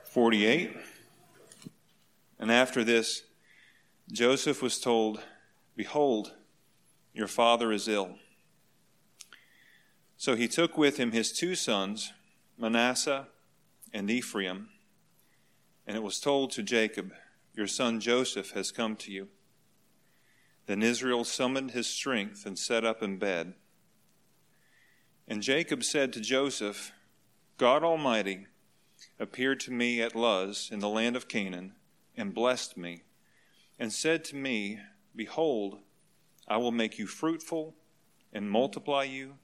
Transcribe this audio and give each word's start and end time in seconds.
48. 0.03 0.75
And 2.37 2.51
after 2.51 2.83
this, 2.83 3.21
Joseph 4.11 4.61
was 4.61 4.77
told, 4.77 5.21
Behold, 5.77 6.33
your 7.13 7.27
father 7.27 7.71
is 7.71 7.87
ill. 7.87 8.15
So 10.17 10.35
he 10.35 10.49
took 10.49 10.77
with 10.77 10.97
him 10.97 11.13
his 11.13 11.31
two 11.31 11.55
sons, 11.55 12.11
Manasseh 12.57 13.27
and 13.93 14.09
Ephraim, 14.09 14.69
and 15.87 15.97
it 15.97 16.03
was 16.03 16.19
told 16.19 16.51
to 16.51 16.63
Jacob, 16.63 17.11
Your 17.53 17.67
son 17.67 17.99
Joseph 17.99 18.51
has 18.51 18.71
come 18.71 18.95
to 18.97 19.11
you. 19.11 19.27
Then 20.65 20.81
Israel 20.81 21.23
summoned 21.23 21.71
his 21.71 21.87
strength 21.87 22.45
and 22.45 22.57
sat 22.57 22.85
up 22.85 23.01
in 23.03 23.17
bed. 23.17 23.55
And 25.27 25.41
Jacob 25.41 25.83
said 25.83 26.13
to 26.13 26.21
Joseph, 26.21 26.91
God 27.57 27.83
Almighty 27.83 28.47
appeared 29.19 29.59
to 29.61 29.71
me 29.71 30.01
at 30.01 30.15
Luz 30.15 30.69
in 30.71 30.79
the 30.79 30.89
land 30.89 31.15
of 31.15 31.27
Canaan 31.27 31.73
and 32.15 32.33
blessed 32.33 32.77
me, 32.77 33.03
and 33.79 33.91
said 33.91 34.23
to 34.25 34.35
me, 34.35 34.79
Behold, 35.15 35.79
I 36.47 36.57
will 36.57 36.71
make 36.71 36.97
you 36.97 37.07
fruitful 37.07 37.75
and 38.31 38.49
multiply 38.49 39.03
you 39.03 39.35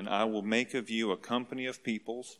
and 0.00 0.08
I 0.08 0.24
will 0.24 0.40
make 0.40 0.72
of 0.72 0.88
you 0.88 1.12
a 1.12 1.16
company 1.18 1.66
of 1.66 1.84
peoples, 1.84 2.38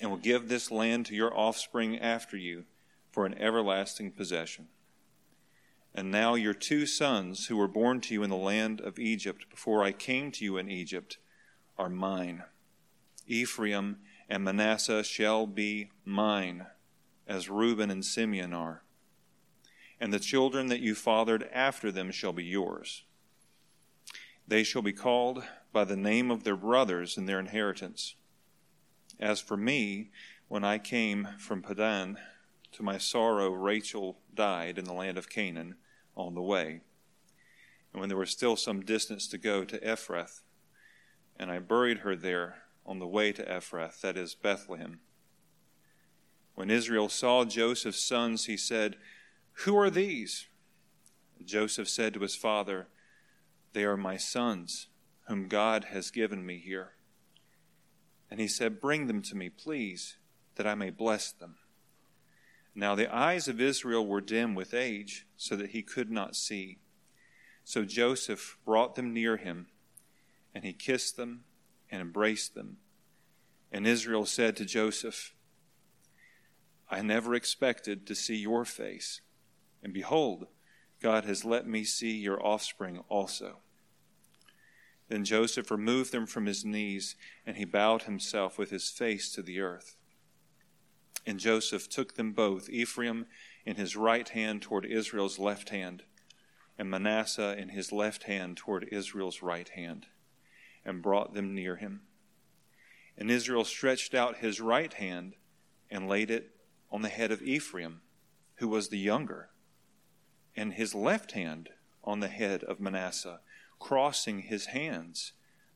and 0.00 0.12
will 0.12 0.16
give 0.16 0.48
this 0.48 0.70
land 0.70 1.06
to 1.06 1.14
your 1.16 1.36
offspring 1.36 1.98
after 1.98 2.36
you 2.36 2.66
for 3.10 3.26
an 3.26 3.34
everlasting 3.34 4.12
possession. 4.12 4.68
And 5.92 6.12
now 6.12 6.36
your 6.36 6.54
two 6.54 6.86
sons, 6.86 7.46
who 7.46 7.56
were 7.56 7.66
born 7.66 8.00
to 8.02 8.14
you 8.14 8.22
in 8.22 8.30
the 8.30 8.36
land 8.36 8.80
of 8.80 9.00
Egypt 9.00 9.50
before 9.50 9.82
I 9.82 9.90
came 9.90 10.30
to 10.30 10.44
you 10.44 10.56
in 10.56 10.70
Egypt, 10.70 11.18
are 11.76 11.88
mine. 11.88 12.44
Ephraim 13.26 13.96
and 14.28 14.44
Manasseh 14.44 15.02
shall 15.02 15.48
be 15.48 15.90
mine, 16.04 16.66
as 17.26 17.50
Reuben 17.50 17.90
and 17.90 18.04
Simeon 18.04 18.54
are. 18.54 18.84
And 19.98 20.12
the 20.12 20.20
children 20.20 20.68
that 20.68 20.78
you 20.78 20.94
fathered 20.94 21.48
after 21.52 21.90
them 21.90 22.12
shall 22.12 22.32
be 22.32 22.44
yours. 22.44 23.02
They 24.46 24.62
shall 24.62 24.82
be 24.82 24.92
called 24.92 25.42
by 25.72 25.84
the 25.84 25.96
name 25.96 26.30
of 26.30 26.44
their 26.44 26.56
brothers 26.56 27.16
in 27.16 27.26
their 27.26 27.38
inheritance. 27.38 28.14
As 29.20 29.40
for 29.40 29.56
me, 29.56 30.10
when 30.48 30.64
I 30.64 30.78
came 30.78 31.28
from 31.38 31.62
Paddan, 31.62 32.16
to 32.72 32.82
my 32.82 32.98
sorrow, 32.98 33.50
Rachel 33.50 34.18
died 34.34 34.78
in 34.78 34.84
the 34.84 34.92
land 34.92 35.18
of 35.18 35.28
Canaan 35.28 35.76
on 36.16 36.34
the 36.34 36.42
way. 36.42 36.80
And 37.92 38.00
when 38.00 38.08
there 38.08 38.18
was 38.18 38.30
still 38.30 38.56
some 38.56 38.82
distance 38.82 39.26
to 39.28 39.38
go 39.38 39.64
to 39.64 39.78
Ephrath, 39.78 40.42
and 41.36 41.50
I 41.50 41.58
buried 41.58 41.98
her 41.98 42.14
there 42.16 42.62
on 42.84 42.98
the 42.98 43.06
way 43.06 43.32
to 43.32 43.44
Ephrath, 43.44 44.00
that 44.00 44.16
is 44.16 44.34
Bethlehem. 44.34 45.00
When 46.54 46.70
Israel 46.70 47.08
saw 47.08 47.44
Joseph's 47.44 48.02
sons, 48.02 48.46
he 48.46 48.56
said, 48.56 48.96
Who 49.64 49.76
are 49.78 49.90
these? 49.90 50.46
Joseph 51.44 51.88
said 51.88 52.14
to 52.14 52.20
his 52.20 52.34
father, 52.34 52.88
They 53.72 53.84
are 53.84 53.96
my 53.96 54.16
sons 54.16 54.88
whom 55.28 55.46
God 55.46 55.84
has 55.84 56.10
given 56.10 56.44
me 56.44 56.58
here. 56.58 56.92
And 58.30 58.40
he 58.40 58.48
said, 58.48 58.80
Bring 58.80 59.06
them 59.06 59.22
to 59.22 59.36
me, 59.36 59.50
please, 59.50 60.16
that 60.56 60.66
I 60.66 60.74
may 60.74 60.90
bless 60.90 61.32
them. 61.32 61.56
Now 62.74 62.94
the 62.94 63.14
eyes 63.14 63.46
of 63.46 63.60
Israel 63.60 64.06
were 64.06 64.20
dim 64.20 64.54
with 64.54 64.72
age, 64.72 65.26
so 65.36 65.54
that 65.56 65.70
he 65.70 65.82
could 65.82 66.10
not 66.10 66.34
see. 66.34 66.78
So 67.62 67.84
Joseph 67.84 68.56
brought 68.64 68.94
them 68.94 69.12
near 69.12 69.36
him, 69.36 69.66
and 70.54 70.64
he 70.64 70.72
kissed 70.72 71.16
them 71.16 71.44
and 71.90 72.00
embraced 72.00 72.54
them. 72.54 72.78
And 73.70 73.86
Israel 73.86 74.24
said 74.24 74.56
to 74.56 74.64
Joseph, 74.64 75.34
I 76.90 77.02
never 77.02 77.34
expected 77.34 78.06
to 78.06 78.14
see 78.14 78.36
your 78.36 78.64
face, 78.64 79.20
and 79.82 79.92
behold, 79.92 80.46
God 81.02 81.26
has 81.26 81.44
let 81.44 81.66
me 81.66 81.84
see 81.84 82.12
your 82.12 82.44
offspring 82.44 83.00
also. 83.10 83.58
Then 85.08 85.24
Joseph 85.24 85.70
removed 85.70 86.12
them 86.12 86.26
from 86.26 86.46
his 86.46 86.64
knees, 86.64 87.16
and 87.46 87.56
he 87.56 87.64
bowed 87.64 88.02
himself 88.02 88.58
with 88.58 88.70
his 88.70 88.90
face 88.90 89.32
to 89.32 89.42
the 89.42 89.60
earth. 89.60 89.96
And 91.26 91.40
Joseph 91.40 91.88
took 91.88 92.14
them 92.14 92.32
both, 92.32 92.68
Ephraim 92.68 93.26
in 93.64 93.76
his 93.76 93.96
right 93.96 94.28
hand 94.28 94.62
toward 94.62 94.84
Israel's 94.84 95.38
left 95.38 95.70
hand, 95.70 96.04
and 96.78 96.90
Manasseh 96.90 97.56
in 97.58 97.70
his 97.70 97.90
left 97.90 98.24
hand 98.24 98.56
toward 98.56 98.88
Israel's 98.92 99.42
right 99.42 99.68
hand, 99.70 100.06
and 100.84 101.02
brought 101.02 101.34
them 101.34 101.54
near 101.54 101.76
him. 101.76 102.02
And 103.16 103.30
Israel 103.30 103.64
stretched 103.64 104.14
out 104.14 104.38
his 104.38 104.60
right 104.60 104.92
hand 104.92 105.34
and 105.90 106.08
laid 106.08 106.30
it 106.30 106.54
on 106.90 107.02
the 107.02 107.08
head 107.08 107.32
of 107.32 107.42
Ephraim, 107.42 108.02
who 108.56 108.68
was 108.68 108.88
the 108.88 108.98
younger, 108.98 109.50
and 110.54 110.74
his 110.74 110.94
left 110.94 111.32
hand 111.32 111.70
on 112.04 112.20
the 112.20 112.28
head 112.28 112.62
of 112.64 112.80
Manasseh 112.80 113.40
crossing 113.78 114.40
his 114.40 114.66
hands, 114.66 115.32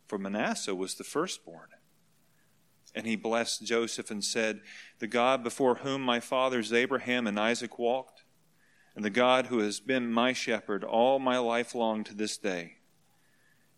for 0.06 0.18
Manasseh 0.18 0.74
was 0.74 0.94
the 0.94 1.04
firstborn. 1.04 1.68
And 2.94 3.06
he 3.06 3.16
blessed 3.16 3.64
Joseph 3.64 4.10
and 4.10 4.22
said, 4.22 4.60
The 4.98 5.06
God 5.06 5.42
before 5.42 5.76
whom 5.76 6.02
my 6.02 6.20
fathers 6.20 6.72
Abraham 6.72 7.26
and 7.26 7.40
Isaac 7.40 7.78
walked, 7.78 8.22
and 8.94 9.04
the 9.04 9.10
God 9.10 9.46
who 9.46 9.60
has 9.60 9.80
been 9.80 10.12
my 10.12 10.32
shepherd 10.32 10.84
all 10.84 11.18
my 11.18 11.38
life 11.38 11.74
long 11.74 12.04
to 12.04 12.14
this 12.14 12.36
day, 12.36 12.76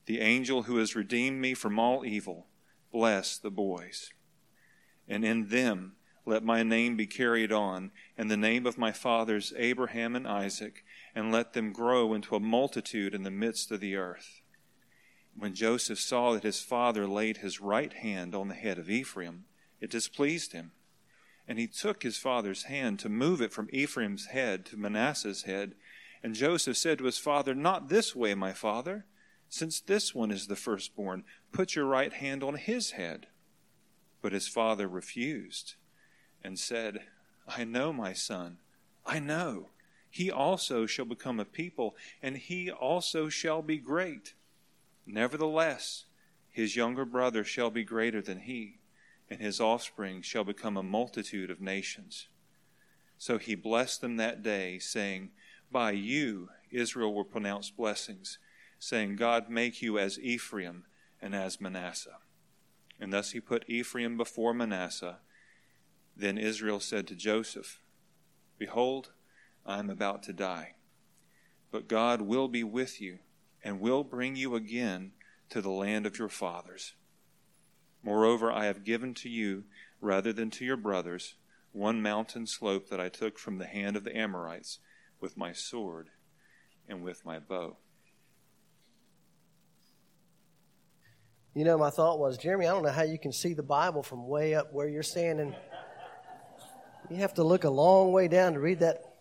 the 0.07 0.21
angel 0.21 0.65
who 0.65 0.79
has 0.79 0.97
redeemed 0.97 1.41
me 1.41 1.55
from 1.55 1.79
all 1.79 2.05
evil, 2.05 2.47
bless 2.93 3.39
the 3.39 3.51
boys. 3.51 4.11
And 5.09 5.25
in 5.25 5.49
them 5.49 5.97
let 6.27 6.43
my 6.43 6.63
name 6.63 6.97
be 6.97 7.07
carried 7.07 7.53
on, 7.53 7.91
and 8.17 8.31
the 8.31 8.37
name 8.37 8.67
of 8.67 8.79
my 8.79 8.93
fathers 8.93 9.53
Abraham 9.57 10.17
and 10.17 10.27
Isaac, 10.27 10.85
and 11.15 11.31
let 11.31 11.53
them 11.53 11.73
grow 11.73 12.13
into 12.13 12.35
a 12.35 12.41
multitude 12.41 13.15
in 13.15 13.23
the 13.23 13.31
midst 13.31 13.71
of 13.71 13.81
the 13.81 13.95
earth. 13.95 14.41
When 15.37 15.55
Joseph 15.55 16.01
saw 16.01 16.33
that 16.33 16.43
his 16.43 16.61
father 16.61 17.07
laid 17.07 17.39
his 17.39 17.61
right 17.61 17.93
hand 17.93 18.35
on 18.35 18.49
the 18.49 18.55
head 18.55 18.79
of 18.79 18.91
Ephraim, 18.91 19.45
it 19.81 19.91
displeased 19.91 20.53
him. 20.53 20.73
And 21.47 21.59
he 21.59 21.67
took 21.67 22.03
his 22.03 22.17
father's 22.17 22.65
hand 22.65 22.99
to 23.01 23.09
move 23.09 23.41
it 23.41 23.53
from 23.53 23.69
Ephraim's 23.73 24.27
head 24.27 24.65
to 24.67 24.77
Manasseh's 24.77 25.43
head. 25.43 25.75
And 26.23 26.35
Joseph 26.35 26.77
said 26.77 26.99
to 26.99 27.05
his 27.05 27.19
father, 27.19 27.55
Not 27.55 27.89
this 27.89 28.17
way, 28.17 28.35
my 28.35 28.53
father, 28.53 29.07
since 29.49 29.81
this 29.81 30.15
one 30.15 30.31
is 30.31 30.47
the 30.47 30.57
firstborn. 30.57 31.25
Put 31.53 31.75
your 31.75 31.85
right 31.85 32.13
hand 32.13 32.43
on 32.43 32.55
his 32.55 32.93
head. 32.93 33.27
But 34.23 34.33
his 34.33 34.49
father 34.49 34.89
refused 34.89 35.75
and 36.43 36.59
said, 36.59 37.01
I 37.47 37.65
know, 37.65 37.93
my 37.93 38.15
son, 38.15 38.59
I 39.05 39.19
know 39.19 39.69
he 40.15 40.31
also 40.31 40.87
shall 40.87 41.07
become 41.07 41.41
a 41.41 41.45
people, 41.45 41.97
and 42.23 42.37
he 42.37 42.71
also 42.71 43.29
shall 43.29 43.63
be 43.63 43.79
great. 43.79 44.35
Nevertheless, 45.05 46.05
his 46.53 46.77
younger 46.77 47.05
brother 47.05 47.43
shall 47.43 47.69
be 47.69 47.83
greater 47.83 48.23
than 48.23 48.39
he, 48.39 48.79
and 49.29 49.41
his 49.41 49.61
offspring 49.61 50.23
shall 50.23 50.45
become 50.45 50.77
a 50.77 50.85
multitude 50.85 51.51
of 51.51 51.61
nations. 51.61 52.29
So 53.19 53.39
he 53.39 53.57
blessed 53.57 54.03
them 54.03 54.17
that 54.19 54.45
day, 54.45 54.79
saying, 54.79 55.31
By 55.73 55.91
you 55.91 56.49
Israel 56.71 57.13
will 57.13 57.25
pronounce 57.25 57.71
blessings, 57.71 58.39
saying, 58.79 59.17
God 59.17 59.51
make 59.51 59.83
you 59.83 59.99
as 59.99 60.21
Ephraim 60.21 60.85
and 61.21 61.35
as 61.35 61.61
Manasseh. 61.61 62.19
And 63.01 63.13
thus 63.13 63.33
he 63.33 63.41
put 63.41 63.69
Ephraim 63.69 64.17
before 64.17 64.55
Manasseh. 64.55 65.19
Then 66.17 66.39
Israel 66.39 66.79
said 66.79 67.09
to 67.09 67.17
Joseph, 67.17 67.81
Behold, 68.59 69.11
I 69.67 69.79
am 69.79 69.91
about 69.91 70.23
to 70.25 70.33
die. 70.33 70.75
But 71.71 71.89
God 71.89 72.21
will 72.21 72.49
be 72.49 72.63
with 72.65 73.01
you 73.01 73.19
and 73.63 73.81
will 73.81 74.05
bring 74.05 74.37
you 74.37 74.55
again 74.55 75.13
to 75.51 75.61
the 75.61 75.71
land 75.71 76.07
of 76.07 76.19
your 76.19 76.29
fathers. 76.29 76.95
Moreover, 78.03 78.53
I 78.53 78.67
have 78.67 78.85
given 78.85 79.15
to 79.15 79.29
you, 79.29 79.65
rather 80.01 80.33
than 80.33 80.51
to 80.51 80.65
your 80.65 80.77
brothers, 80.77 81.37
one 81.73 82.03
mountain 82.03 82.47
slope 82.47 82.89
that 82.91 83.01
I 83.01 83.09
took 83.09 83.39
from 83.39 83.59
the 83.59 83.67
hand 83.67 83.97
of 83.97 84.05
the 84.05 84.17
Amorites 84.17 84.79
with 85.21 85.37
my 85.37 85.53
sword 85.53 86.11
and 86.89 87.03
with 87.03 87.25
my 87.25 87.39
bow. 87.39 87.79
You 91.55 91.65
know, 91.65 91.79
my 91.79 91.91
thought 91.91 92.19
was, 92.19 92.37
Jeremy, 92.37 92.67
I 92.67 92.73
don't 92.73 92.83
know 92.83 92.91
how 92.91 93.05
you 93.05 93.19
can 93.19 93.33
see 93.33 93.55
the 93.55 93.63
Bible 93.63 94.03
from 94.03 94.29
way 94.29 94.55
up 94.55 94.73
where 94.73 94.89
you're 94.89 95.03
standing. 95.03 95.55
You 97.09 97.17
have 97.17 97.35
to 97.35 97.45
look 97.45 97.65
a 97.65 97.71
long 97.71 98.13
way 98.13 98.29
down 98.29 98.55
to 98.55 98.61
read 98.61 98.81
that 98.81 99.14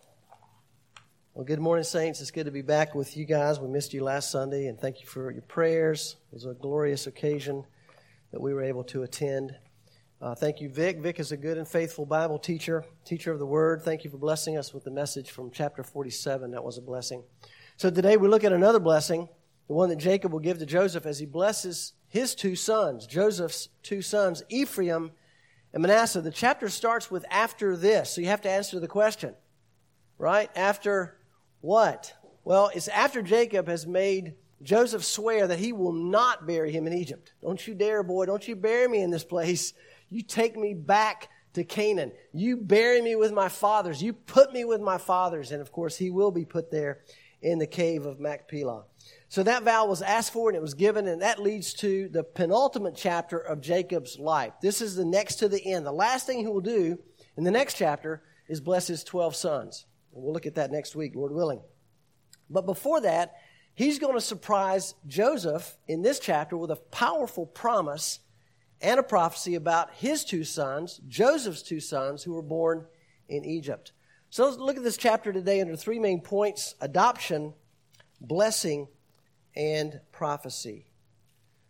well, 1.35 1.43
good 1.43 1.59
morning, 1.59 1.83
Saints. 1.83 2.21
It's 2.21 2.29
good 2.29 2.45
to 2.45 2.51
be 2.51 2.61
back 2.61 2.93
with 2.93 3.17
you 3.17 3.25
guys. 3.25 3.59
We 3.59 3.67
missed 3.67 3.91
you 3.91 4.03
last 4.03 4.29
Sunday, 4.29 4.67
and 4.67 4.79
thank 4.79 5.01
you 5.01 5.07
for 5.07 5.31
your 5.31 5.41
prayers. 5.41 6.17
It 6.31 6.35
was 6.35 6.45
a 6.45 6.53
glorious 6.53 7.07
occasion 7.07 7.65
that 8.31 8.39
we 8.39 8.53
were 8.53 8.61
able 8.61 8.83
to 8.83 9.01
attend. 9.01 9.55
Uh, 10.21 10.35
thank 10.35 10.61
you, 10.61 10.69
Vic. 10.69 10.99
Vic 10.99 11.19
is 11.19 11.31
a 11.31 11.37
good 11.37 11.57
and 11.57 11.67
faithful 11.67 12.05
Bible 12.05 12.37
teacher, 12.37 12.85
teacher 13.03 13.31
of 13.31 13.39
the 13.39 13.47
Word. 13.47 13.81
Thank 13.81 14.03
you 14.03 14.11
for 14.11 14.17
blessing 14.17 14.59
us 14.59 14.75
with 14.75 14.83
the 14.83 14.91
message 14.91 15.31
from 15.31 15.49
chapter 15.49 15.81
47. 15.83 16.51
That 16.51 16.63
was 16.63 16.77
a 16.77 16.83
blessing. 16.83 17.23
So 17.77 17.89
today 17.89 18.15
we 18.15 18.27
look 18.27 18.43
at 18.43 18.53
another 18.53 18.79
blessing, 18.79 19.27
the 19.67 19.73
one 19.73 19.89
that 19.89 19.97
Jacob 19.97 20.33
will 20.33 20.39
give 20.39 20.59
to 20.59 20.67
Joseph 20.67 21.07
as 21.07 21.17
he 21.17 21.25
blesses 21.25 21.93
his 22.09 22.35
two 22.35 22.55
sons, 22.55 23.07
Joseph's 23.07 23.69
two 23.81 24.03
sons, 24.03 24.43
Ephraim 24.49 25.09
and 25.73 25.81
Manasseh. 25.81 26.21
The 26.21 26.29
chapter 26.29 26.69
starts 26.69 27.09
with 27.09 27.25
after 27.31 27.75
this, 27.75 28.11
so 28.11 28.21
you 28.21 28.27
have 28.27 28.41
to 28.41 28.51
answer 28.51 28.79
the 28.79 28.87
question, 28.87 29.33
right? 30.19 30.51
After 30.55 31.17
what? 31.63 32.13
Well, 32.43 32.69
it's 32.75 32.89
after 32.89 33.21
Jacob 33.21 33.69
has 33.69 33.87
made 33.87 34.35
Joseph 34.61 35.05
swear 35.05 35.47
that 35.47 35.59
he 35.59 35.71
will 35.71 35.93
not 35.93 36.45
bury 36.45 36.73
him 36.73 36.87
in 36.87 36.93
Egypt. 36.93 37.31
Don't 37.41 37.65
you 37.65 37.73
dare, 37.73 38.03
boy, 38.03 38.25
don't 38.25 38.45
you 38.45 38.57
bury 38.57 38.89
me 38.89 39.01
in 39.01 39.11
this 39.11 39.23
place. 39.23 39.73
You 40.09 40.23
take 40.23 40.57
me 40.57 40.73
back 40.73 41.29
to 41.53 41.63
Canaan. 41.63 42.11
You 42.33 42.57
bury 42.57 43.01
me 43.01 43.15
with 43.15 43.31
my 43.31 43.47
fathers. 43.47 44.03
You 44.03 44.11
put 44.11 44.51
me 44.51 44.65
with 44.65 44.81
my 44.81 44.97
fathers. 44.97 45.53
And 45.53 45.61
of 45.61 45.71
course, 45.71 45.97
he 45.97 46.09
will 46.09 46.31
be 46.31 46.43
put 46.43 46.69
there 46.69 46.99
in 47.41 47.59
the 47.59 47.67
cave 47.67 48.05
of 48.05 48.19
Machpelah. 48.19 48.83
So 49.29 49.41
that 49.43 49.63
vow 49.63 49.85
was 49.85 50.01
asked 50.01 50.33
for 50.33 50.49
and 50.49 50.57
it 50.57 50.61
was 50.61 50.73
given, 50.73 51.07
and 51.07 51.21
that 51.21 51.41
leads 51.41 51.73
to 51.75 52.09
the 52.09 52.25
penultimate 52.25 52.97
chapter 52.97 53.37
of 53.37 53.61
Jacob's 53.61 54.19
life. 54.19 54.51
This 54.61 54.81
is 54.81 54.97
the 54.97 55.05
next 55.05 55.35
to 55.37 55.47
the 55.47 55.65
end. 55.65 55.85
The 55.85 55.93
last 55.93 56.27
thing 56.27 56.39
he 56.39 56.47
will 56.47 56.59
do 56.59 56.99
in 57.37 57.45
the 57.45 57.51
next 57.51 57.75
chapter 57.75 58.21
is 58.49 58.59
bless 58.59 58.87
his 58.87 59.05
12 59.05 59.33
sons. 59.33 59.85
We'll 60.13 60.33
look 60.33 60.45
at 60.45 60.55
that 60.55 60.71
next 60.71 60.95
week, 60.95 61.15
Lord 61.15 61.31
willing. 61.31 61.61
But 62.49 62.65
before 62.65 63.01
that, 63.01 63.35
he's 63.73 63.99
going 63.99 64.13
to 64.13 64.21
surprise 64.21 64.93
Joseph 65.07 65.77
in 65.87 66.01
this 66.01 66.19
chapter 66.19 66.55
with 66.55 66.71
a 66.71 66.75
powerful 66.75 67.45
promise 67.45 68.19
and 68.81 68.99
a 68.99 69.03
prophecy 69.03 69.55
about 69.55 69.93
his 69.93 70.23
two 70.23 70.43
sons, 70.43 70.99
Joseph's 71.07 71.63
two 71.63 71.79
sons, 71.79 72.23
who 72.23 72.33
were 72.33 72.41
born 72.41 72.85
in 73.27 73.43
Egypt. 73.45 73.93
So 74.29 74.45
let's 74.45 74.57
look 74.57 74.77
at 74.77 74.83
this 74.83 74.97
chapter 74.97 75.31
today 75.31 75.61
under 75.61 75.75
three 75.75 75.99
main 75.99 76.21
points 76.21 76.75
adoption, 76.81 77.53
blessing, 78.19 78.87
and 79.55 79.99
prophecy. 80.11 80.87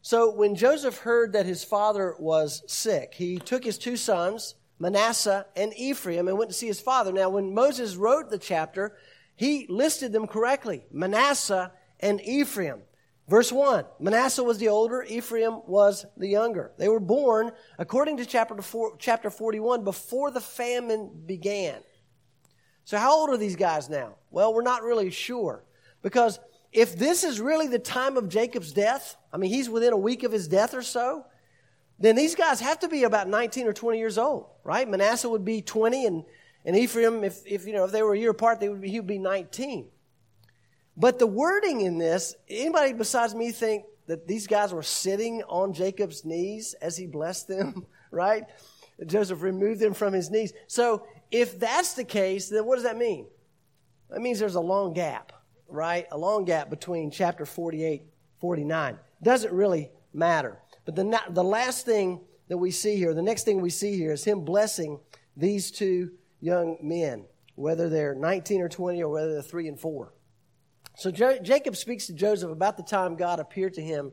So 0.02 0.34
when 0.34 0.56
Joseph 0.56 0.98
heard 0.98 1.34
that 1.34 1.46
his 1.46 1.64
father 1.64 2.16
was 2.20 2.64
sick, 2.68 3.14
he 3.14 3.38
took 3.38 3.64
his 3.64 3.78
two 3.78 3.96
sons, 3.96 4.56
Manasseh 4.84 5.46
and 5.56 5.74
Ephraim, 5.78 6.28
and 6.28 6.38
went 6.38 6.52
to 6.52 6.58
see 6.58 6.68
his 6.68 6.82
father. 6.82 7.14
Now, 7.14 7.30
when 7.30 7.54
Moses 7.54 7.96
wrote 7.96 8.30
the 8.30 8.38
chapter, 8.38 8.98
he 9.36 9.66
listed 9.70 10.12
them 10.12 10.28
correctly 10.28 10.86
Manasseh 10.92 11.72
and 12.02 12.20
Ephraim. 12.22 12.82
Verse 13.30 13.50
1 13.50 13.86
Manasseh 14.02 14.44
was 14.44 14.58
the 14.58 14.68
older, 14.68 15.02
Ephraim 15.04 15.62
was 15.66 16.06
the 16.18 16.28
younger. 16.28 16.74
They 16.78 16.90
were 16.90 17.00
born, 17.00 17.52
according 17.80 18.18
to 18.18 18.26
chapter, 18.26 18.62
four, 18.62 18.98
chapter 19.00 19.30
41, 19.30 19.86
before 19.86 20.30
the 20.32 20.42
famine 20.42 21.10
began. 21.26 21.82
So, 22.84 22.98
how 22.98 23.18
old 23.18 23.30
are 23.30 23.38
these 23.38 23.56
guys 23.56 23.90
now? 23.90 24.16
Well, 24.30 24.54
we're 24.54 24.62
not 24.62 24.84
really 24.84 25.10
sure. 25.10 25.64
Because 26.02 26.40
if 26.74 26.98
this 26.98 27.24
is 27.24 27.40
really 27.40 27.68
the 27.68 27.80
time 27.80 28.18
of 28.18 28.28
Jacob's 28.28 28.74
death, 28.74 29.16
I 29.32 29.38
mean, 29.38 29.50
he's 29.50 29.70
within 29.70 29.94
a 29.94 29.98
week 29.98 30.24
of 30.24 30.34
his 30.34 30.50
death 30.50 30.74
or 30.74 30.82
so, 30.82 31.26
then 32.04 32.18
these 32.18 32.36
guys 32.36 32.60
have 32.60 32.80
to 32.80 32.90
be 32.90 33.04
about 33.04 33.30
19 33.30 33.66
or 33.66 33.72
20 33.72 33.98
years 33.98 34.18
old, 34.18 34.48
right? 34.66 34.88
Manasseh 34.90 35.30
would 35.30 35.46
be 35.46 35.62
20, 35.62 36.06
and, 36.06 36.26
and 36.66 36.76
Ephraim, 36.76 37.24
if, 37.24 37.40
if, 37.46 37.66
you 37.66 37.72
know, 37.72 37.86
if 37.86 37.92
they 37.92 38.04
were 38.04 38.14
a 38.14 38.20
year 38.20 38.32
apart, 38.32 38.60
they 38.60 38.68
would 38.68 38.82
be, 38.82 38.90
he 38.90 39.00
would 39.00 39.08
be 39.08 39.20
19. 39.20 39.88
But 40.98 41.18
the 41.18 41.28
wording 41.28 41.80
in 41.80 41.98
this, 41.98 42.36
anybody 42.50 42.92
besides 42.92 43.34
me 43.34 43.52
think 43.52 43.86
that 44.08 44.28
these 44.28 44.48
guys 44.48 44.74
were 44.74 44.84
sitting 44.84 45.44
on 45.44 45.72
Jacob's 45.72 46.26
knees 46.26 46.74
as 46.82 46.98
he 46.98 47.08
blessed 47.08 47.48
them, 47.48 47.86
right? 48.12 48.44
Joseph 49.06 49.42
removed 49.42 49.80
them 49.80 49.94
from 49.94 50.12
his 50.12 50.30
knees. 50.30 50.52
So 50.68 51.08
if 51.32 51.58
that's 51.58 51.94
the 51.94 52.04
case, 52.04 52.50
then 52.50 52.66
what 52.66 52.76
does 52.76 52.84
that 52.84 52.98
mean? 52.98 53.28
That 54.10 54.20
means 54.20 54.40
there's 54.40 54.56
a 54.56 54.60
long 54.62 54.92
gap, 54.92 55.32
right? 55.70 56.06
A 56.12 56.18
long 56.18 56.44
gap 56.44 56.70
between 56.70 57.12
chapter 57.12 57.46
48, 57.46 58.04
49. 58.40 59.00
Doesn't 59.24 59.54
really 59.54 59.90
matter. 60.14 60.60
But 60.86 60.96
the, 60.96 61.20
the 61.30 61.44
last 61.44 61.86
thing 61.86 62.22
that 62.50 62.58
we 62.58 62.72
see 62.72 62.96
here, 62.96 63.14
the 63.14 63.22
next 63.22 63.44
thing 63.44 63.62
we 63.62 63.70
see 63.70 63.98
here 63.98 64.12
is 64.12 64.24
him 64.24 64.42
blessing 64.42 65.00
these 65.36 65.72
two 65.72 66.12
young 66.40 66.78
men, 66.82 67.26
whether 67.56 67.90
they're 67.90 68.16
19 68.16 68.62
or 68.62 68.70
20 68.70 69.02
or 69.02 69.10
whether 69.10 69.34
they're 69.34 69.42
3 69.42 69.68
and 69.70 69.80
4. 69.80 70.14
So 70.96 71.12
jo- 71.12 71.40
Jacob 71.42 71.76
speaks 71.76 72.08
to 72.08 72.14
Joseph 72.14 72.52
about 72.52 72.78
the 72.78 72.84
time 72.84 73.16
God 73.16 73.40
appeared 73.40 73.74
to 73.76 73.82
him 73.82 74.12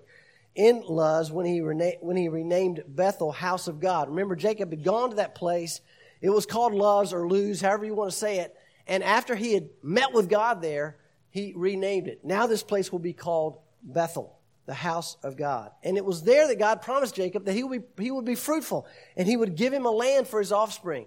in 0.55 0.83
Luz 0.87 1.31
when 1.31 1.47
he, 1.47 1.61
rena- 1.61 1.99
when 2.01 2.17
he 2.17 2.29
renamed 2.29 2.83
Bethel 2.87 3.33
House 3.33 3.69
of 3.69 3.81
God. 3.81 4.09
Remember, 4.09 4.37
Jacob 4.37 4.71
had 4.71 4.85
gone 4.85 5.11
to 5.11 5.17
that 5.17 5.35
place. 5.35 5.81
It 6.21 6.31
was 6.31 6.47
called 6.47 6.73
Luz 6.73 7.13
or 7.13 7.29
Luz, 7.29 7.61
however 7.61 7.85
you 7.85 7.95
want 7.95 8.11
to 8.11 8.17
say 8.17 8.39
it. 8.39 8.55
And 8.87 9.03
after 9.03 9.35
he 9.35 9.55
had 9.55 9.69
met 9.83 10.13
with 10.13 10.29
God 10.29 10.63
there, 10.63 10.97
he 11.31 11.53
renamed 11.55 12.09
it. 12.09 12.25
Now 12.25 12.47
this 12.47 12.63
place 12.63 12.91
will 12.91 12.99
be 12.99 13.13
called 13.13 13.59
Bethel, 13.83 14.40
the 14.71 14.75
house 14.75 15.17
of 15.25 15.37
God. 15.37 15.73
And 15.83 15.97
it 15.97 16.05
was 16.05 16.23
there 16.23 16.47
that 16.47 16.61
God 16.61 16.81
promised 16.81 17.17
Jacob 17.17 17.45
that 17.47 17.55
he 17.55 17.65
would 17.65 17.97
be, 17.97 18.05
he 18.05 18.13
would 18.13 18.25
be 18.25 18.37
fruitful 18.37 18.87
and 19.17 19.27
he 19.27 19.37
would 19.37 19.57
give 19.57 19.73
him 19.73 19.85
a 19.85 19.91
land 19.91 20.29
for 20.29 20.39
his 20.39 20.53
offspring. 20.53 21.07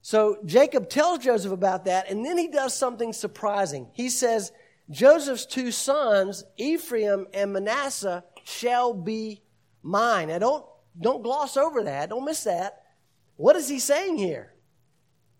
So 0.00 0.38
Jacob 0.44 0.90
tells 0.90 1.20
Joseph 1.20 1.52
about 1.52 1.84
that, 1.84 2.10
and 2.10 2.26
then 2.26 2.36
he 2.36 2.48
does 2.48 2.74
something 2.74 3.12
surprising. 3.12 3.86
He 3.92 4.08
says, 4.08 4.50
Joseph's 4.90 5.46
two 5.46 5.70
sons, 5.70 6.42
Ephraim 6.56 7.28
and 7.32 7.52
Manasseh, 7.52 8.24
shall 8.42 8.92
be 8.92 9.42
mine. 9.84 10.26
Now 10.26 10.40
don't, 10.40 10.66
don't 11.00 11.22
gloss 11.22 11.56
over 11.56 11.84
that. 11.84 12.08
Don't 12.08 12.24
miss 12.24 12.42
that. 12.42 12.82
What 13.36 13.54
is 13.54 13.68
he 13.68 13.78
saying 13.78 14.18
here? 14.18 14.52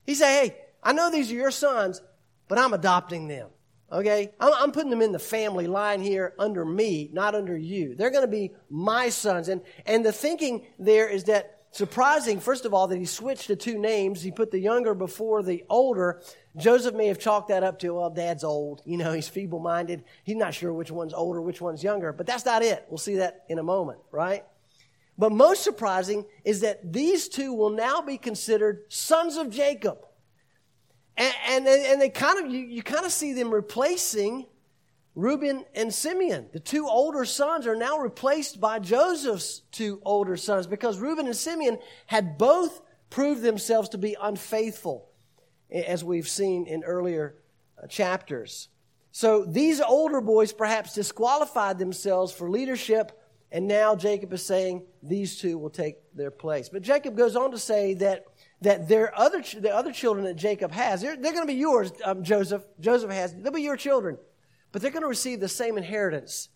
He 0.06 0.14
say, 0.14 0.46
hey, 0.46 0.56
I 0.80 0.92
know 0.92 1.10
these 1.10 1.32
are 1.32 1.34
your 1.34 1.50
sons, 1.50 2.00
but 2.46 2.58
I'm 2.58 2.72
adopting 2.72 3.26
them. 3.26 3.48
Okay? 3.92 4.32
I'm, 4.40 4.52
I'm 4.54 4.72
putting 4.72 4.90
them 4.90 5.02
in 5.02 5.12
the 5.12 5.18
family 5.18 5.66
line 5.66 6.00
here 6.00 6.34
under 6.38 6.64
me, 6.64 7.10
not 7.12 7.34
under 7.34 7.56
you. 7.56 7.94
They're 7.94 8.10
going 8.10 8.24
to 8.24 8.28
be 8.28 8.52
my 8.70 9.10
sons. 9.10 9.48
And, 9.48 9.60
and 9.84 10.04
the 10.04 10.12
thinking 10.12 10.64
there 10.78 11.08
is 11.08 11.24
that 11.24 11.58
surprising, 11.72 12.40
first 12.40 12.64
of 12.64 12.72
all, 12.72 12.88
that 12.88 12.98
he 12.98 13.04
switched 13.04 13.48
the 13.48 13.56
two 13.56 13.78
names. 13.78 14.22
He 14.22 14.30
put 14.30 14.50
the 14.50 14.58
younger 14.58 14.94
before 14.94 15.42
the 15.42 15.64
older. 15.68 16.22
Joseph 16.56 16.94
may 16.94 17.08
have 17.08 17.18
chalked 17.18 17.48
that 17.48 17.62
up 17.62 17.78
to, 17.80 17.94
well, 17.94 18.10
dad's 18.10 18.44
old. 18.44 18.82
You 18.86 18.96
know, 18.96 19.12
he's 19.12 19.28
feeble 19.28 19.60
minded. 19.60 20.04
He's 20.24 20.36
not 20.36 20.54
sure 20.54 20.72
which 20.72 20.90
one's 20.90 21.14
older, 21.14 21.40
which 21.40 21.60
one's 21.60 21.84
younger. 21.84 22.12
But 22.12 22.26
that's 22.26 22.46
not 22.46 22.62
it. 22.62 22.86
We'll 22.88 22.98
see 22.98 23.16
that 23.16 23.44
in 23.48 23.58
a 23.58 23.62
moment, 23.62 23.98
right? 24.10 24.44
But 25.18 25.32
most 25.32 25.62
surprising 25.62 26.24
is 26.44 26.60
that 26.60 26.92
these 26.92 27.28
two 27.28 27.52
will 27.52 27.70
now 27.70 28.00
be 28.00 28.16
considered 28.16 28.84
sons 28.88 29.36
of 29.36 29.50
Jacob. 29.50 29.98
And, 31.16 31.34
and, 31.48 31.66
and 31.68 32.00
they 32.00 32.08
kind 32.08 32.44
of, 32.44 32.50
you, 32.50 32.60
you 32.60 32.82
kind 32.82 33.04
of 33.04 33.12
see 33.12 33.32
them 33.32 33.52
replacing 33.52 34.46
Reuben 35.14 35.64
and 35.74 35.92
Simeon. 35.92 36.48
The 36.52 36.60
two 36.60 36.86
older 36.86 37.24
sons 37.24 37.66
are 37.66 37.76
now 37.76 37.98
replaced 37.98 38.60
by 38.60 38.78
Joseph's 38.78 39.60
two 39.70 40.00
older 40.04 40.36
sons 40.36 40.66
because 40.66 40.98
Reuben 40.98 41.26
and 41.26 41.36
Simeon 41.36 41.78
had 42.06 42.38
both 42.38 42.80
proved 43.10 43.42
themselves 43.42 43.90
to 43.90 43.98
be 43.98 44.16
unfaithful, 44.20 45.10
as 45.70 46.02
we've 46.02 46.28
seen 46.28 46.66
in 46.66 46.82
earlier 46.82 47.36
uh, 47.82 47.86
chapters. 47.86 48.68
So 49.10 49.44
these 49.44 49.82
older 49.82 50.22
boys 50.22 50.52
perhaps 50.52 50.94
disqualified 50.94 51.78
themselves 51.78 52.32
for 52.32 52.48
leadership, 52.48 53.12
and 53.52 53.68
now 53.68 53.94
Jacob 53.94 54.32
is 54.32 54.44
saying 54.44 54.82
these 55.02 55.38
two 55.38 55.58
will 55.58 55.70
take 55.70 55.96
their 56.16 56.30
place. 56.30 56.70
But 56.70 56.80
Jacob 56.80 57.16
goes 57.16 57.36
on 57.36 57.50
to 57.50 57.58
say 57.58 57.92
that 57.94 58.24
that 58.62 58.88
their 58.88 59.16
other 59.18 59.42
the 59.42 59.74
other 59.74 59.92
children 59.92 60.24
that 60.24 60.36
Jacob 60.36 60.72
has, 60.72 61.02
they're, 61.02 61.16
they're 61.16 61.32
going 61.32 61.46
to 61.46 61.52
be 61.52 61.58
yours, 61.58 61.92
um, 62.04 62.24
Joseph. 62.24 62.62
Joseph 62.80 63.10
has, 63.10 63.34
they'll 63.34 63.52
be 63.52 63.62
your 63.62 63.76
children. 63.76 64.16
But 64.72 64.80
they're 64.80 64.90
going 64.90 65.02
to 65.02 65.08
receive 65.08 65.38
the 65.38 65.48
same 65.48 65.76
inheritance 65.76 66.48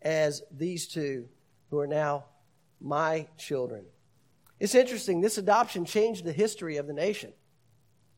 as 0.00 0.42
these 0.50 0.88
two 0.88 1.28
who 1.70 1.78
are 1.78 1.86
now 1.86 2.24
my 2.80 3.28
children. 3.36 3.84
It's 4.58 4.74
interesting. 4.74 5.20
This 5.20 5.36
adoption 5.36 5.84
changed 5.84 6.24
the 6.24 6.32
history 6.32 6.78
of 6.78 6.86
the 6.86 6.94
nation. 6.94 7.32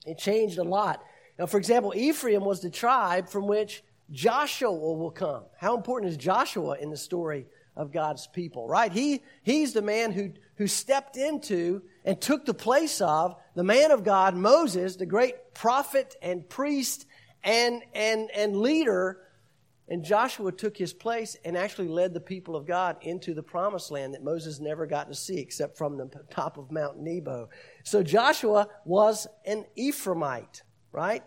It 0.06 0.18
changed 0.18 0.58
a 0.58 0.62
lot. 0.62 1.02
Now, 1.36 1.46
for 1.46 1.58
example, 1.58 1.92
Ephraim 1.96 2.44
was 2.44 2.60
the 2.60 2.70
tribe 2.70 3.28
from 3.28 3.48
which 3.48 3.82
Joshua 4.12 4.70
will 4.70 5.10
come. 5.10 5.44
How 5.58 5.76
important 5.76 6.10
is 6.12 6.16
Joshua 6.16 6.76
in 6.80 6.90
the 6.90 6.96
story 6.96 7.46
of 7.76 7.92
God's 7.92 8.26
people, 8.26 8.68
right? 8.68 8.92
He, 8.92 9.22
he's 9.42 9.72
the 9.72 9.82
man 9.82 10.12
who, 10.12 10.32
who 10.56 10.66
stepped 10.66 11.16
into 11.16 11.82
and 12.04 12.20
took 12.20 12.44
the 12.44 12.54
place 12.54 13.00
of 13.00 13.36
the 13.54 13.64
man 13.64 13.90
of 13.90 14.04
God, 14.04 14.34
Moses, 14.34 14.96
the 14.96 15.06
great 15.06 15.54
prophet 15.54 16.16
and 16.22 16.48
priest 16.48 17.06
and, 17.42 17.82
and, 17.94 18.30
and 18.34 18.56
leader 18.56 19.20
and 19.90 20.04
Joshua 20.04 20.52
took 20.52 20.76
his 20.76 20.92
place 20.92 21.36
and 21.44 21.56
actually 21.56 21.88
led 21.88 22.14
the 22.14 22.20
people 22.20 22.54
of 22.54 22.64
God 22.64 22.96
into 23.02 23.34
the 23.34 23.42
promised 23.42 23.90
land 23.90 24.14
that 24.14 24.22
Moses 24.22 24.60
never 24.60 24.86
got 24.86 25.08
to 25.08 25.14
see 25.16 25.38
except 25.38 25.76
from 25.76 25.96
the 25.96 26.08
top 26.30 26.58
of 26.58 26.70
Mount 26.70 26.98
Nebo. 26.98 27.48
So 27.82 28.00
Joshua 28.00 28.68
was 28.84 29.26
an 29.44 29.66
Ephraimite, 29.76 30.62
right? 30.92 31.24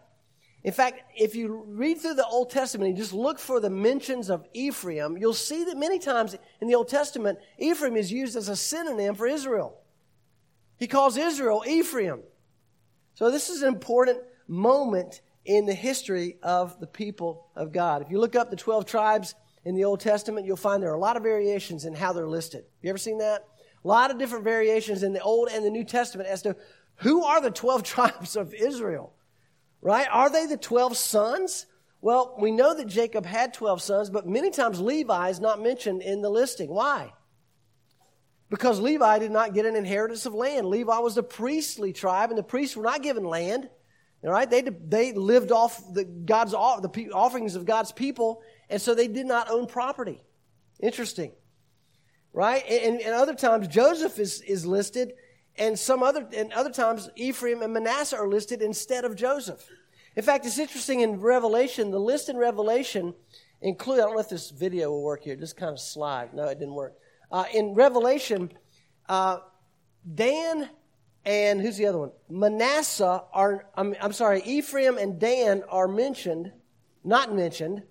In 0.64 0.72
fact, 0.72 1.02
if 1.16 1.36
you 1.36 1.66
read 1.68 2.00
through 2.00 2.14
the 2.14 2.26
Old 2.26 2.50
Testament 2.50 2.90
and 2.90 2.98
just 2.98 3.12
look 3.12 3.38
for 3.38 3.60
the 3.60 3.70
mentions 3.70 4.30
of 4.30 4.46
Ephraim, 4.54 5.18
you'll 5.18 5.34
see 5.34 5.66
that 5.66 5.78
many 5.78 6.00
times 6.00 6.38
in 6.62 6.68
the 6.70 6.76
Old 6.76 6.88
Testament, 6.88 7.40
Ephraim 7.58 7.98
is 7.98 8.12
used 8.12 8.38
as 8.38 8.48
a 8.48 8.56
synonym 8.56 9.16
for 9.16 9.28
Israel. 9.28 9.78
He 10.78 10.88
calls 10.88 11.18
Israel 11.18 11.64
Ephraim. 11.68 12.22
So 13.14 13.30
this 13.30 13.50
is 13.50 13.62
an 13.62 13.68
important 13.68 14.20
moment 14.48 15.22
in 15.46 15.66
the 15.66 15.74
history 15.74 16.38
of 16.42 16.80
the 16.80 16.88
people 16.88 17.50
of 17.56 17.74
God. 17.74 18.02
If 18.02 18.10
you 18.10 18.20
look 18.20 18.36
up 18.36 18.50
the 18.50 18.56
12 18.56 18.86
tribes 18.86 19.36
in 19.66 19.76
the 19.76 19.84
Old 19.84 20.00
Testament, 20.00 20.46
you'll 20.46 20.56
find 20.56 20.82
there 20.82 20.92
are 20.92 20.96
a 20.96 21.00
lot 21.00 21.18
of 21.18 21.24
variations 21.24 21.86
in 21.86 21.94
how 21.94 22.14
they're 22.14 22.28
listed. 22.28 22.64
You 22.82 22.90
ever 22.90 22.98
seen 22.98 23.18
that? 23.18 23.46
A 23.84 23.88
lot 23.88 24.12
of 24.12 24.18
different 24.18 24.46
variations 24.46 25.04
in 25.04 25.12
the 25.12 25.22
Old 25.22 25.50
and 25.52 25.64
the 25.64 25.70
New 25.70 25.84
Testament 25.84 26.30
as 26.30 26.42
to 26.44 26.56
who 26.98 27.24
are 27.24 27.42
the 27.42 27.52
12 27.52 27.84
tribes 27.84 28.36
of 28.38 28.54
Israel, 28.54 29.14
right? 29.84 30.08
Are 30.10 30.30
they 30.30 30.48
the 30.48 30.58
12 30.58 30.98
sons? 30.98 31.68
Well, 32.02 32.36
we 32.40 32.52
know 32.52 32.74
that 32.74 32.88
Jacob 32.88 33.26
had 33.26 33.54
12 33.54 33.82
sons, 33.82 34.10
but 34.10 34.28
many 34.28 34.50
times 34.50 34.80
Levi 34.80 35.30
is 35.30 35.40
not 35.40 35.62
mentioned 35.62 36.02
in 36.02 36.22
the 36.22 36.30
listing. 36.30 36.70
Why? 36.70 37.14
Because 38.50 38.80
Levi 38.80 39.20
did 39.20 39.32
not 39.32 39.54
get 39.54 39.66
an 39.66 39.76
inheritance 39.76 40.26
of 40.26 40.34
land. 40.34 40.68
Levi 40.68 40.98
was 41.00 41.16
the 41.16 41.24
priestly 41.24 41.94
tribe, 41.94 42.30
and 42.30 42.38
the 42.38 42.44
priests 42.44 42.76
were 42.76 42.84
not 42.84 43.04
given 43.04 43.24
land. 43.24 43.70
All 44.24 44.32
right, 44.32 44.50
they, 44.50 44.62
they 44.62 45.12
lived 45.12 45.52
off 45.52 45.82
the 45.94 46.06
God's 46.06 46.52
the 46.52 47.10
offerings 47.14 47.56
of 47.56 47.66
God's 47.66 47.92
people, 47.92 48.42
and 48.70 48.82
so 48.82 48.96
they 48.96 49.10
did 49.10 49.26
not 49.26 49.50
own 49.50 49.68
property. 49.68 50.24
Interesting, 50.82 51.34
right? 52.32 52.64
And, 52.70 53.02
and 53.02 53.14
other 53.14 53.36
times 53.36 53.68
Joseph 53.68 54.20
is, 54.20 54.42
is 54.42 54.66
listed, 54.66 55.14
and 55.58 55.78
some 55.78 56.04
other 56.04 56.28
and 56.36 56.52
other 56.54 56.72
times 56.72 57.10
Ephraim 57.16 57.62
and 57.62 57.74
Manasseh 57.74 58.18
are 58.18 58.28
listed 58.28 58.62
instead 58.62 59.06
of 59.06 59.16
Joseph. 59.16 59.68
In 60.16 60.24
fact, 60.24 60.46
it's 60.46 60.60
interesting 60.60 61.02
in 61.02 61.20
Revelation. 61.20 61.92
The 61.92 62.00
list 62.00 62.30
in 62.30 62.38
Revelation 62.38 63.14
include. 63.62 64.00
I 64.00 64.04
don't 64.04 64.14
know 64.14 64.20
if 64.20 64.30
this 64.30 64.52
video 64.52 64.90
will 64.90 65.04
work 65.04 65.24
here. 65.24 65.36
Just 65.36 65.58
kind 65.58 65.72
of 65.72 65.80
slide. 65.80 66.34
No, 66.34 66.44
it 66.46 66.60
didn't 66.60 66.76
work. 66.76 66.96
Uh, 67.32 67.46
in 67.54 67.74
Revelation, 67.74 68.52
uh, 69.10 69.40
Dan 70.14 70.70
and 71.26 71.62
who's 71.62 71.78
the 71.78 71.86
other 71.86 71.98
one? 71.98 72.12
Manasseh 72.30 73.24
are, 73.32 73.66
I'm, 73.76 73.96
I'm 74.02 74.14
sorry, 74.14 74.42
Ephraim 74.44 74.98
and 74.98 75.20
Dan 75.20 75.64
are 75.70 75.88
mentioned, 75.88 76.52
not 77.04 77.34
mentioned. 77.34 77.84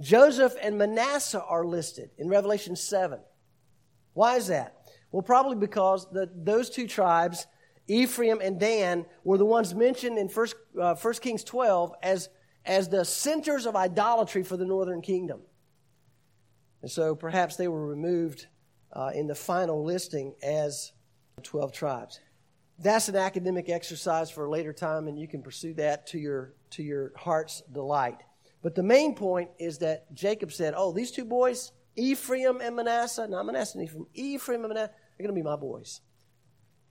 Joseph 0.00 0.54
and 0.60 0.76
Manasseh 0.76 1.42
are 1.42 1.64
listed 1.64 2.10
in 2.18 2.28
Revelation 2.28 2.74
7. 2.74 3.20
Why 4.14 4.36
is 4.36 4.48
that? 4.48 4.76
Well, 5.12 5.22
probably 5.22 5.56
because 5.56 6.10
the, 6.10 6.30
those 6.34 6.70
two 6.70 6.86
tribes, 6.86 7.46
Ephraim 7.88 8.40
and 8.40 8.58
Dan, 8.60 9.06
were 9.24 9.38
the 9.38 9.44
ones 9.44 9.74
mentioned 9.74 10.18
in 10.18 10.28
1, 10.28 10.46
uh, 10.80 10.94
1 10.94 11.14
Kings 11.14 11.44
12 11.44 11.92
as, 12.02 12.28
as 12.64 12.88
the 12.88 13.04
centers 13.04 13.66
of 13.66 13.74
idolatry 13.76 14.42
for 14.42 14.56
the 14.56 14.64
northern 14.64 15.02
kingdom. 15.02 15.40
And 16.82 16.90
so 16.90 17.14
perhaps 17.14 17.56
they 17.56 17.68
were 17.68 17.86
removed 17.86 18.46
uh, 18.92 19.10
in 19.14 19.26
the 19.26 19.34
final 19.34 19.84
listing 19.84 20.34
as 20.42 20.92
12 21.42 21.72
tribes 21.72 22.20
that's 22.80 23.08
an 23.08 23.16
academic 23.16 23.68
exercise 23.68 24.30
for 24.30 24.46
a 24.46 24.50
later 24.50 24.72
time, 24.72 25.06
and 25.06 25.18
you 25.18 25.28
can 25.28 25.42
pursue 25.42 25.74
that 25.74 26.06
to 26.08 26.18
your, 26.18 26.54
to 26.70 26.82
your 26.82 27.12
heart's 27.14 27.62
delight. 27.72 28.18
But 28.62 28.74
the 28.74 28.82
main 28.82 29.14
point 29.14 29.50
is 29.58 29.78
that 29.78 30.12
Jacob 30.14 30.52
said, 30.52 30.74
Oh, 30.76 30.92
these 30.92 31.10
two 31.10 31.24
boys, 31.24 31.72
Ephraim 32.00 32.60
and 32.60 32.76
Manasseh, 32.76 33.26
not 33.28 33.46
Manasseh 33.46 33.78
and 33.78 33.88
Ephraim, 33.88 34.06
Ephraim 34.14 34.64
and 34.64 34.74
Manasseh, 34.74 34.92
they're 35.16 35.26
going 35.26 35.34
to 35.34 35.40
be 35.40 35.44
my 35.44 35.56
boys. 35.56 36.00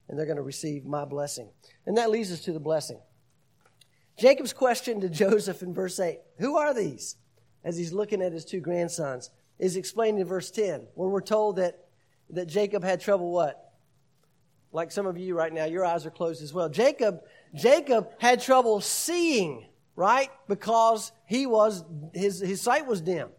And 0.07 0.17
they're 0.17 0.25
going 0.25 0.37
to 0.37 0.43
receive 0.43 0.85
my 0.85 1.05
blessing. 1.05 1.49
And 1.85 1.97
that 1.97 2.09
leads 2.09 2.31
us 2.31 2.39
to 2.41 2.51
the 2.51 2.59
blessing. 2.59 2.99
Jacob's 4.17 4.53
question 4.53 5.01
to 5.01 5.09
Joseph 5.09 5.61
in 5.61 5.73
verse 5.73 5.99
8 5.99 6.19
Who 6.39 6.57
are 6.57 6.73
these? 6.73 7.15
As 7.63 7.77
he's 7.77 7.91
looking 7.91 8.21
at 8.21 8.31
his 8.31 8.45
two 8.45 8.61
grandsons, 8.61 9.29
is 9.59 9.75
explained 9.75 10.19
in 10.19 10.25
verse 10.25 10.49
10, 10.49 10.87
where 10.95 11.09
we're 11.09 11.19
told 11.19 11.57
that, 11.57 11.87
that 12.29 12.47
Jacob 12.47 12.83
had 12.83 13.01
trouble 13.01 13.31
what? 13.31 13.69
like 14.71 14.91
some 14.91 15.07
of 15.07 15.17
you 15.17 15.35
right 15.35 15.51
now, 15.51 15.65
your 15.65 15.85
eyes 15.85 16.05
are 16.05 16.11
closed 16.11 16.43
as 16.43 16.53
well. 16.53 16.69
Jacob, 16.69 17.21
Jacob 17.55 18.09
had 18.19 18.41
trouble 18.41 18.81
seeing, 18.81 19.67
right? 19.95 20.29
Because 20.47 21.11
he 21.25 21.45
was, 21.45 21.83
his, 22.13 22.39
his 22.39 22.61
sight 22.61 22.85
was 22.85 23.01
dim. 23.01 23.29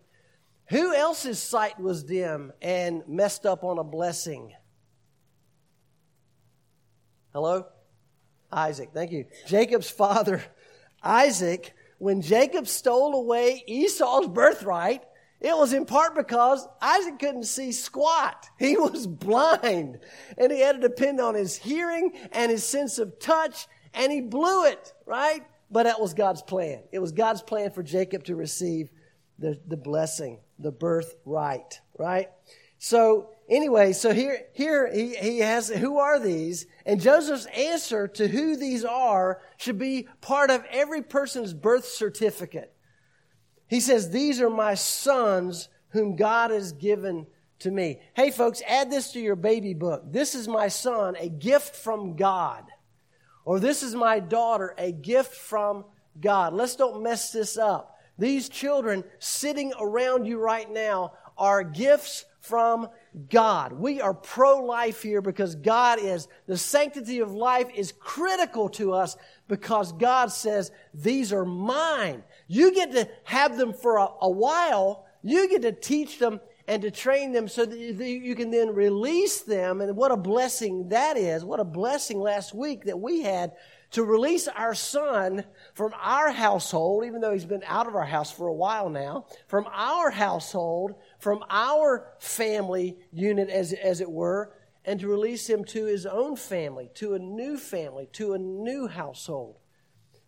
Who 0.70 0.94
else's 0.94 1.42
sight 1.42 1.80
was 1.80 2.04
dim 2.04 2.52
and 2.62 3.02
messed 3.08 3.44
up 3.44 3.64
on 3.64 3.78
a 3.78 3.84
blessing? 3.84 4.52
Hello? 7.32 7.66
Isaac, 8.52 8.90
thank 8.94 9.10
you. 9.10 9.26
Jacob's 9.48 9.90
father, 9.90 10.42
Isaac, 11.02 11.74
when 11.98 12.22
Jacob 12.22 12.68
stole 12.68 13.16
away 13.16 13.64
Esau's 13.66 14.28
birthright, 14.28 15.02
it 15.40 15.56
was 15.56 15.72
in 15.72 15.86
part 15.86 16.14
because 16.14 16.68
Isaac 16.80 17.18
couldn't 17.18 17.44
see 17.44 17.72
squat. 17.72 18.48
He 18.58 18.76
was 18.76 19.08
blind 19.08 19.98
and 20.38 20.52
he 20.52 20.60
had 20.60 20.80
to 20.80 20.88
depend 20.88 21.20
on 21.20 21.34
his 21.34 21.56
hearing 21.56 22.12
and 22.30 22.48
his 22.48 22.62
sense 22.62 23.00
of 23.00 23.18
touch 23.18 23.66
and 23.92 24.12
he 24.12 24.20
blew 24.20 24.66
it, 24.66 24.92
right? 25.04 25.42
But 25.68 25.84
that 25.84 26.00
was 26.00 26.14
God's 26.14 26.42
plan. 26.42 26.84
It 26.92 27.00
was 27.00 27.10
God's 27.10 27.42
plan 27.42 27.72
for 27.72 27.82
Jacob 27.82 28.22
to 28.24 28.36
receive 28.36 28.90
the, 29.40 29.58
the 29.66 29.76
blessing, 29.76 30.38
the 30.58 30.70
birthright, 30.70 31.80
right? 31.98 32.28
So 32.78 33.30
anyway, 33.48 33.92
so 33.92 34.12
here, 34.12 34.46
here 34.52 34.90
he, 34.92 35.14
he 35.16 35.38
has, 35.40 35.68
who 35.68 35.98
are 35.98 36.20
these? 36.20 36.66
And 36.86 37.00
Joseph's 37.00 37.46
answer 37.46 38.06
to 38.08 38.28
who 38.28 38.56
these 38.56 38.84
are 38.84 39.40
should 39.56 39.78
be 39.78 40.08
part 40.20 40.50
of 40.50 40.64
every 40.70 41.02
person's 41.02 41.52
birth 41.52 41.86
certificate. 41.86 42.72
He 43.66 43.80
says, 43.80 44.10
These 44.10 44.40
are 44.40 44.50
my 44.50 44.74
sons 44.74 45.68
whom 45.90 46.16
God 46.16 46.50
has 46.50 46.72
given 46.72 47.26
to 47.60 47.70
me. 47.70 48.00
Hey, 48.14 48.30
folks, 48.30 48.62
add 48.66 48.90
this 48.90 49.12
to 49.12 49.20
your 49.20 49.36
baby 49.36 49.74
book. 49.74 50.02
This 50.10 50.34
is 50.34 50.48
my 50.48 50.68
son, 50.68 51.16
a 51.18 51.28
gift 51.28 51.76
from 51.76 52.16
God. 52.16 52.64
Or 53.44 53.60
this 53.60 53.82
is 53.82 53.94
my 53.94 54.20
daughter, 54.20 54.74
a 54.76 54.92
gift 54.92 55.34
from 55.34 55.84
God. 56.20 56.52
Let's 56.52 56.76
don't 56.76 57.02
mess 57.02 57.32
this 57.32 57.56
up. 57.56 57.96
These 58.20 58.50
children 58.50 59.02
sitting 59.18 59.72
around 59.80 60.26
you 60.26 60.38
right 60.38 60.70
now 60.70 61.14
are 61.38 61.64
gifts 61.64 62.26
from 62.40 62.88
God. 63.30 63.72
We 63.72 64.02
are 64.02 64.12
pro 64.12 64.62
life 64.62 65.02
here 65.02 65.22
because 65.22 65.54
God 65.54 65.98
is. 65.98 66.28
The 66.46 66.58
sanctity 66.58 67.20
of 67.20 67.32
life 67.32 67.68
is 67.74 67.92
critical 67.98 68.68
to 68.70 68.92
us 68.92 69.16
because 69.48 69.92
God 69.92 70.30
says, 70.30 70.70
These 70.92 71.32
are 71.32 71.46
mine. 71.46 72.22
You 72.46 72.74
get 72.74 72.92
to 72.92 73.08
have 73.24 73.56
them 73.56 73.72
for 73.72 73.96
a, 73.96 74.08
a 74.20 74.30
while. 74.30 75.06
You 75.22 75.48
get 75.48 75.62
to 75.62 75.72
teach 75.72 76.18
them 76.18 76.40
and 76.70 76.82
to 76.82 76.90
train 76.92 77.32
them 77.32 77.48
so 77.48 77.66
that 77.66 77.76
you 77.76 78.36
can 78.36 78.52
then 78.52 78.72
release 78.72 79.40
them. 79.40 79.80
And 79.80 79.96
what 79.96 80.12
a 80.12 80.16
blessing 80.16 80.90
that 80.90 81.16
is. 81.16 81.44
What 81.44 81.58
a 81.58 81.64
blessing 81.64 82.20
last 82.20 82.54
week 82.54 82.84
that 82.84 83.00
we 83.00 83.22
had 83.22 83.54
to 83.90 84.04
release 84.04 84.46
our 84.46 84.72
son 84.72 85.42
from 85.74 85.92
our 86.00 86.30
household, 86.30 87.04
even 87.04 87.20
though 87.20 87.32
he's 87.32 87.44
been 87.44 87.64
out 87.66 87.88
of 87.88 87.96
our 87.96 88.04
house 88.04 88.30
for 88.30 88.46
a 88.46 88.54
while 88.54 88.88
now, 88.88 89.26
from 89.48 89.66
our 89.72 90.10
household, 90.10 90.94
from 91.18 91.42
our 91.50 92.06
family 92.20 92.96
unit, 93.12 93.50
as, 93.50 93.72
as 93.72 94.00
it 94.00 94.08
were, 94.08 94.54
and 94.84 95.00
to 95.00 95.08
release 95.08 95.50
him 95.50 95.64
to 95.64 95.86
his 95.86 96.06
own 96.06 96.36
family, 96.36 96.88
to 96.94 97.14
a 97.14 97.18
new 97.18 97.58
family, 97.58 98.08
to 98.12 98.34
a 98.34 98.38
new 98.38 98.86
household. 98.86 99.56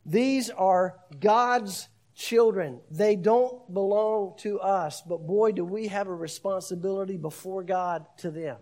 These 0.05 0.51
are 0.51 0.99
God's 1.21 1.87
children. 2.15 2.81
They 2.91 3.17
don't 3.17 3.73
belong 3.73 4.35
to 4.39 4.61
us, 4.61 5.03
but 5.03 5.27
boy, 5.27 5.53
do 5.53 5.65
we 5.65 5.89
have 5.89 6.09
a 6.09 6.15
responsibility 6.15 7.17
before 7.17 7.63
God 7.63 8.07
to 8.19 8.31
them. 8.31 8.57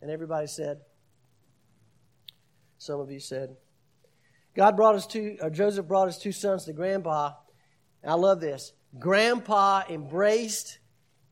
And 0.00 0.10
everybody 0.10 0.46
said, 0.46 0.80
some 2.78 3.00
of 3.00 3.10
you 3.10 3.20
said, 3.20 3.56
God 4.54 4.76
brought 4.76 4.96
us 4.96 5.06
two, 5.06 5.36
or 5.40 5.50
Joseph 5.50 5.86
brought 5.86 6.06
his 6.06 6.18
two 6.18 6.32
sons 6.32 6.64
to 6.64 6.72
grandpa. 6.72 7.32
I 8.06 8.14
love 8.14 8.40
this. 8.40 8.72
Grandpa 8.98 9.84
embraced 9.88 10.78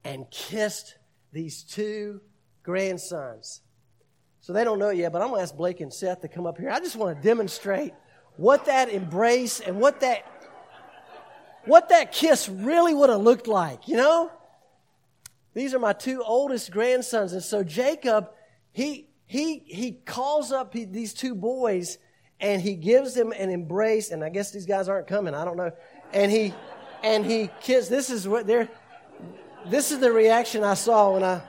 and 0.04 0.30
kissed 0.30 0.96
these 1.32 1.62
two 1.62 2.20
grandsons. 2.62 3.60
So 4.40 4.52
they 4.52 4.64
don't 4.64 4.78
know 4.78 4.90
yet, 4.90 5.12
but 5.12 5.20
I'm 5.20 5.28
going 5.28 5.40
to 5.40 5.42
ask 5.42 5.54
Blake 5.54 5.80
and 5.80 5.92
Seth 5.92 6.22
to 6.22 6.28
come 6.28 6.46
up 6.46 6.56
here. 6.56 6.70
I 6.70 6.78
just 6.78 6.96
want 6.96 7.16
to 7.16 7.22
demonstrate 7.22 7.92
what 8.36 8.64
that 8.66 8.88
embrace 8.88 9.60
and 9.60 9.78
what 9.78 10.00
that 10.00 10.39
what 11.64 11.88
that 11.90 12.12
kiss 12.12 12.49
really 12.49 12.95
would 12.95 13.11
have 13.11 13.21
looked 13.21 13.47
like, 13.47 13.88
you 13.88 13.97
know? 13.97 14.31
These 15.55 15.75
are 15.75 15.79
my 15.79 15.93
two 15.93 16.23
oldest 16.23 16.71
grandsons. 16.71 17.33
And 17.33 17.43
so 17.43 17.64
Jacob, 17.64 18.31
he, 18.73 19.09
he, 19.26 19.62
he 19.67 19.93
calls 19.93 20.52
up 20.52 20.73
these 20.73 21.12
two 21.12 21.35
boys 21.35 21.99
and 22.38 22.62
he 22.62 22.75
gives 22.75 23.14
them 23.14 23.33
an 23.33 23.50
embrace. 23.50 24.11
And 24.11 24.25
I 24.25 24.29
guess 24.29 24.52
these 24.52 24.67
guys 24.67 24.88
aren't 24.88 25.07
coming. 25.07 25.35
I 25.35 25.45
don't 25.45 25.57
know. 25.57 25.73
And 26.12 26.31
he, 26.31 26.55
and 27.02 27.26
he 27.26 27.50
kiss. 27.61 27.88
This 27.88 28.11
is 28.11 28.26
what 28.26 28.47
they're, 28.47 28.69
this 29.67 29.90
is 29.90 29.99
the 29.99 30.12
reaction 30.12 30.64
I 30.64 30.75
saw 30.75 31.12
when 31.12 31.25
I, 31.25 31.43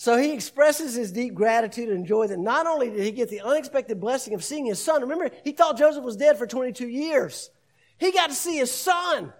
so 0.00 0.16
he 0.16 0.32
expresses 0.32 0.94
his 0.94 1.12
deep 1.12 1.34
gratitude 1.34 1.90
and 1.90 2.06
joy 2.06 2.26
that 2.26 2.38
not 2.38 2.66
only 2.66 2.88
did 2.88 3.00
he 3.00 3.10
get 3.10 3.28
the 3.28 3.42
unexpected 3.42 4.00
blessing 4.00 4.32
of 4.32 4.42
seeing 4.42 4.64
his 4.64 4.82
son, 4.82 5.02
remember, 5.02 5.30
he 5.44 5.52
thought 5.52 5.76
Joseph 5.76 6.02
was 6.02 6.16
dead 6.16 6.38
for 6.38 6.46
22 6.46 6.88
years. 6.88 7.50
He 7.98 8.10
got 8.10 8.30
to 8.30 8.34
see 8.34 8.56
his 8.56 8.72
son, 8.72 9.30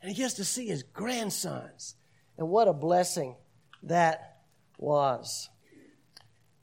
and 0.00 0.10
he 0.10 0.16
gets 0.16 0.32
to 0.34 0.46
see 0.46 0.66
his 0.66 0.82
grandsons. 0.82 1.94
And 2.38 2.48
what 2.48 2.68
a 2.68 2.72
blessing 2.72 3.36
that 3.82 4.38
was. 4.78 5.50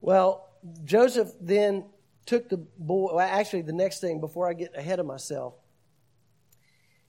Well, 0.02 0.50
Joseph 0.84 1.32
then 1.40 1.86
took 2.26 2.50
the 2.50 2.58
boy. 2.58 3.14
Well, 3.14 3.20
actually, 3.20 3.62
the 3.62 3.74
next 3.74 4.00
thing 4.00 4.20
before 4.22 4.50
I 4.50 4.54
get 4.54 4.76
ahead 4.76 5.00
of 5.00 5.06
myself, 5.06 5.54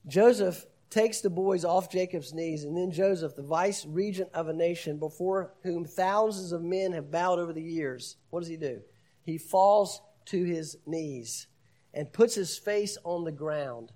Joseph 0.05 0.67
takes 0.89 1.21
the 1.21 1.29
boys 1.29 1.65
off 1.65 1.91
Jacob's 1.91 2.33
knees, 2.33 2.63
and 2.63 2.77
then 2.77 2.91
Joseph, 2.91 3.35
the 3.35 3.41
vice 3.41 3.85
regent 3.85 4.29
of 4.33 4.47
a 4.47 4.53
nation 4.53 4.97
before 4.97 5.53
whom 5.63 5.85
thousands 5.85 6.51
of 6.51 6.61
men 6.61 6.93
have 6.93 7.11
bowed 7.11 7.39
over 7.39 7.53
the 7.53 7.61
years, 7.61 8.17
what 8.29 8.39
does 8.39 8.49
he 8.49 8.57
do? 8.57 8.81
He 9.23 9.37
falls 9.37 10.01
to 10.27 10.43
his 10.43 10.77
knees 10.85 11.47
and 11.93 12.11
puts 12.11 12.35
his 12.35 12.57
face 12.57 12.97
on 13.03 13.23
the 13.23 13.31
ground 13.31 13.91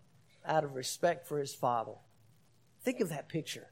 out 0.45 0.63
of 0.63 0.75
respect 0.75 1.27
for 1.27 1.39
his 1.39 1.53
father. 1.53 1.93
Think 2.83 2.99
of 2.99 3.09
that 3.09 3.29
picture. 3.29 3.67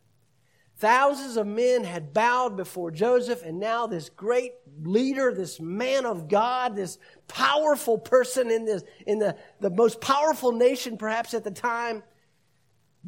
Thousands 0.78 1.36
of 1.36 1.46
men 1.46 1.84
had 1.84 2.14
bowed 2.14 2.56
before 2.56 2.90
Joseph, 2.90 3.44
and 3.44 3.60
now 3.60 3.86
this 3.86 4.08
great 4.08 4.54
leader, 4.82 5.34
this 5.34 5.60
man 5.60 6.06
of 6.06 6.30
God, 6.30 6.74
this 6.74 6.98
powerful 7.28 7.98
person 7.98 8.50
in, 8.50 8.64
this, 8.64 8.84
in 9.06 9.20
the, 9.20 9.36
the 9.60 9.70
most 9.70 10.00
powerful 10.00 10.54
nation 10.54 10.98
perhaps 10.98 11.34
at 11.34 11.44
the 11.44 11.52
time, 11.52 12.02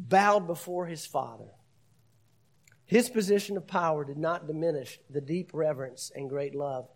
bowed 0.08 0.46
before 0.46 0.86
his 0.86 1.06
father. 1.06 1.52
His 2.84 3.08
position 3.08 3.56
of 3.56 3.66
power 3.66 4.04
did 4.04 4.18
not 4.18 4.46
diminish 4.46 5.00
the 5.08 5.20
deep 5.20 5.50
reverence 5.54 6.12
and 6.14 6.28
great 6.28 6.54
love 6.54 6.88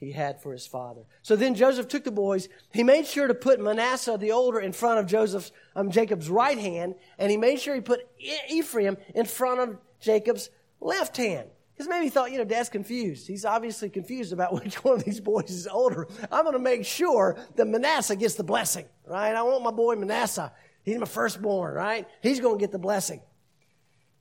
he 0.00 0.12
had 0.12 0.40
for 0.42 0.52
his 0.52 0.66
father. 0.66 1.02
So 1.22 1.36
then 1.36 1.54
Joseph 1.54 1.88
took 1.88 2.04
the 2.04 2.10
boys. 2.10 2.48
He 2.72 2.82
made 2.82 3.06
sure 3.06 3.26
to 3.26 3.34
put 3.34 3.60
Manasseh 3.60 4.16
the 4.18 4.32
older 4.32 4.60
in 4.60 4.72
front 4.72 5.00
of 5.00 5.06
Joseph's, 5.06 5.52
um, 5.76 5.90
Jacob's 5.90 6.30
right 6.30 6.58
hand, 6.58 6.94
and 7.18 7.30
he 7.30 7.36
made 7.36 7.60
sure 7.60 7.74
he 7.74 7.80
put 7.80 8.06
Ephraim 8.48 8.96
in 9.14 9.26
front 9.26 9.60
of 9.60 9.78
Jacob's 10.00 10.50
left 10.80 11.16
hand. 11.16 11.48
Because 11.74 11.88
maybe 11.88 12.04
he 12.04 12.10
thought, 12.10 12.30
you 12.30 12.38
know, 12.38 12.44
dad's 12.44 12.68
confused. 12.68 13.26
He's 13.26 13.44
obviously 13.44 13.90
confused 13.90 14.32
about 14.32 14.52
which 14.64 14.84
one 14.84 14.94
of 14.94 15.04
these 15.04 15.20
boys 15.20 15.50
is 15.50 15.66
older. 15.66 16.06
I'm 16.30 16.44
going 16.44 16.52
to 16.52 16.58
make 16.58 16.84
sure 16.84 17.36
that 17.56 17.66
Manasseh 17.66 18.16
gets 18.16 18.34
the 18.34 18.44
blessing, 18.44 18.86
right? 19.06 19.34
I 19.34 19.42
want 19.42 19.64
my 19.64 19.72
boy 19.72 19.96
Manasseh. 19.96 20.52
He's 20.84 20.98
my 20.98 21.06
firstborn, 21.06 21.74
right? 21.74 22.06
He's 22.22 22.40
going 22.40 22.58
to 22.58 22.60
get 22.60 22.70
the 22.70 22.78
blessing. 22.78 23.20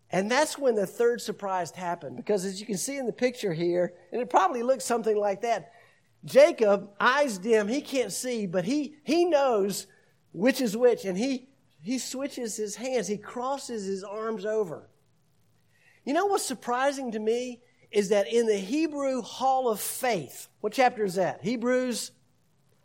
And 0.10 0.30
that's 0.30 0.58
when 0.58 0.76
the 0.76 0.86
third 0.86 1.22
surprise 1.22 1.72
happened. 1.72 2.18
Because 2.18 2.46
as 2.46 2.60
you 2.60 2.66
can 2.66 2.78
see 2.78 2.98
in 2.98 3.06
the 3.06 3.14
picture 3.14 3.54
here, 3.54 3.94
and 4.12 4.22
it 4.22 4.30
probably 4.30 4.64
looks 4.64 4.86
something 4.86 5.18
like 5.18 5.42
that. 5.42 5.72
Jacob, 6.24 6.90
eyes 7.00 7.38
dim, 7.38 7.68
he 7.68 7.82
can't 7.82 8.12
see, 8.12 8.46
but 8.46 8.64
he, 8.64 8.96
he 9.04 9.26
knows 9.26 9.88
which 10.32 10.62
is 10.62 10.78
which, 10.78 11.04
and 11.04 11.18
he, 11.18 11.50
he 11.82 11.98
switches 12.00 12.56
his 12.56 12.76
hands. 12.76 13.08
He 13.08 13.18
crosses 13.18 13.86
his 13.86 14.04
arms 14.04 14.46
over. 14.46 14.90
You 16.06 16.14
know 16.14 16.28
what's 16.28 16.46
surprising 16.46 17.12
to 17.12 17.20
me 17.20 17.62
is 17.92 18.10
that 18.10 18.32
in 18.32 18.48
the 18.48 18.58
Hebrew 18.58 19.22
Hall 19.22 19.70
of 19.70 19.80
Faith, 19.80 20.48
what 20.62 20.74
chapter 20.74 21.04
is 21.04 21.16
that? 21.16 21.42
Hebrews 21.44 22.12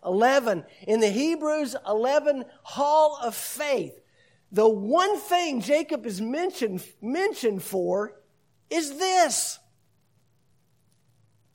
11. 0.05 0.65
In 0.87 1.01
the 1.01 1.09
Hebrews 1.09 1.77
11 1.87 2.45
Hall 2.63 3.19
of 3.23 3.35
Faith, 3.35 3.99
the 4.51 4.69
one 4.69 5.19
thing 5.19 5.61
Jacob 5.61 6.07
is 6.07 6.21
mentioned, 6.21 6.83
mentioned 7.03 7.63
for 7.63 8.15
is 8.71 8.99
this. 8.99 9.59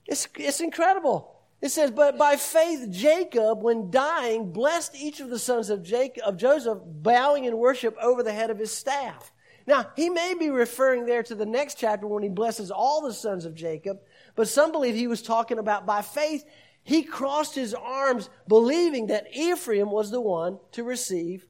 It's, 0.05 0.27
it's 0.35 0.59
incredible. 0.59 1.33
It 1.62 1.69
says, 1.69 1.91
But 1.91 2.17
by 2.17 2.35
faith, 2.35 2.89
Jacob, 2.91 3.63
when 3.63 3.89
dying, 3.89 4.51
blessed 4.51 4.95
each 4.95 5.21
of 5.21 5.29
the 5.29 5.39
sons 5.39 5.69
of, 5.69 5.81
Jacob, 5.81 6.23
of 6.25 6.38
Joseph, 6.38 6.79
bowing 6.85 7.45
in 7.45 7.57
worship 7.57 7.95
over 8.01 8.21
the 8.21 8.33
head 8.33 8.50
of 8.50 8.59
his 8.59 8.71
staff. 8.71 9.31
Now, 9.65 9.88
he 9.95 10.09
may 10.09 10.33
be 10.38 10.50
referring 10.50 11.05
there 11.05 11.23
to 11.23 11.35
the 11.35 11.45
next 11.45 11.75
chapter 11.75 12.05
when 12.05 12.21
he 12.21 12.27
blesses 12.27 12.69
all 12.69 13.01
the 13.01 13.13
sons 13.13 13.45
of 13.45 13.55
Jacob, 13.55 14.00
but 14.35 14.50
some 14.50 14.73
believe 14.73 14.93
he 14.93 15.07
was 15.07 15.21
talking 15.21 15.57
about 15.57 15.85
by 15.85 16.01
faith, 16.01 16.43
he 16.83 17.03
crossed 17.03 17.55
his 17.55 17.73
arms 17.73 18.29
believing 18.47 19.08
that 19.08 19.27
Ephraim 19.34 19.89
was 19.89 20.12
the 20.12 20.21
one 20.21 20.60
to 20.73 20.84
receive 20.84 21.47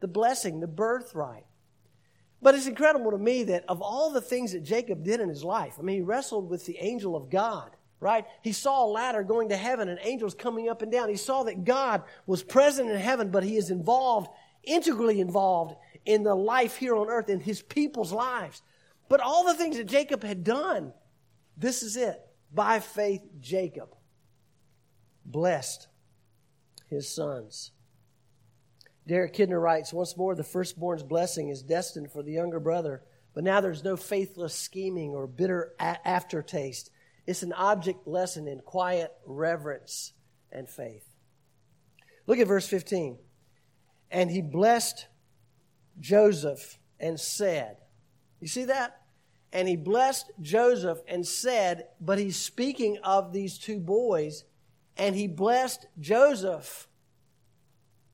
the 0.00 0.08
blessing, 0.08 0.60
the 0.60 0.68
birthright. 0.68 1.44
But 2.40 2.54
it's 2.54 2.68
incredible 2.68 3.10
to 3.10 3.18
me 3.18 3.42
that 3.44 3.64
of 3.68 3.82
all 3.82 4.12
the 4.12 4.20
things 4.20 4.52
that 4.52 4.62
Jacob 4.62 5.02
did 5.02 5.20
in 5.20 5.28
his 5.28 5.42
life, 5.42 5.74
I 5.78 5.82
mean, 5.82 5.96
he 5.96 6.02
wrestled 6.02 6.48
with 6.48 6.64
the 6.66 6.78
angel 6.78 7.16
of 7.16 7.28
God, 7.28 7.70
right? 7.98 8.24
He 8.42 8.52
saw 8.52 8.84
a 8.84 8.86
ladder 8.86 9.24
going 9.24 9.48
to 9.48 9.56
heaven 9.56 9.88
and 9.88 9.98
angels 10.02 10.34
coming 10.34 10.68
up 10.68 10.82
and 10.82 10.92
down. 10.92 11.08
He 11.08 11.16
saw 11.16 11.42
that 11.42 11.64
God 11.64 12.04
was 12.26 12.44
present 12.44 12.88
in 12.88 12.96
heaven, 12.96 13.32
but 13.32 13.42
he 13.42 13.56
is 13.56 13.70
involved, 13.70 14.28
integrally 14.62 15.20
involved 15.20 15.74
in 16.06 16.22
the 16.22 16.36
life 16.36 16.76
here 16.76 16.94
on 16.94 17.08
earth, 17.08 17.28
in 17.28 17.40
his 17.40 17.60
people's 17.60 18.12
lives. 18.12 18.62
But 19.08 19.20
all 19.20 19.44
the 19.44 19.54
things 19.54 19.76
that 19.76 19.88
Jacob 19.88 20.22
had 20.22 20.44
done, 20.44 20.92
this 21.56 21.82
is 21.82 21.96
it. 21.96 22.20
By 22.54 22.78
faith, 22.78 23.22
Jacob 23.40 23.97
blessed 25.30 25.88
his 26.88 27.08
sons. 27.14 27.72
Derek 29.06 29.34
Kidner 29.34 29.60
writes 29.60 29.92
Once 29.92 30.16
more, 30.16 30.34
the 30.34 30.44
firstborn's 30.44 31.02
blessing 31.02 31.48
is 31.48 31.62
destined 31.62 32.10
for 32.10 32.22
the 32.22 32.32
younger 32.32 32.60
brother, 32.60 33.02
but 33.34 33.44
now 33.44 33.60
there's 33.60 33.84
no 33.84 33.96
faithless 33.96 34.54
scheming 34.54 35.10
or 35.10 35.26
bitter 35.26 35.72
a- 35.78 36.06
aftertaste. 36.06 36.90
It's 37.26 37.42
an 37.42 37.52
object 37.52 38.06
lesson 38.06 38.48
in 38.48 38.60
quiet 38.60 39.12
reverence 39.26 40.12
and 40.50 40.68
faith. 40.68 41.04
Look 42.26 42.38
at 42.38 42.46
verse 42.46 42.66
15. 42.66 43.18
And 44.10 44.30
he 44.30 44.42
blessed 44.42 45.06
Joseph 46.00 46.78
and 46.98 47.18
said, 47.18 47.76
You 48.40 48.48
see 48.48 48.64
that? 48.64 48.98
And 49.52 49.66
he 49.66 49.76
blessed 49.76 50.30
Joseph 50.40 50.98
and 51.08 51.26
said, 51.26 51.86
but 52.00 52.18
he's 52.18 52.36
speaking 52.36 52.98
of 53.02 53.32
these 53.32 53.58
two 53.58 53.80
boys, 53.80 54.44
and 54.98 55.14
he 55.14 55.28
blessed 55.28 55.86
Joseph. 55.98 56.88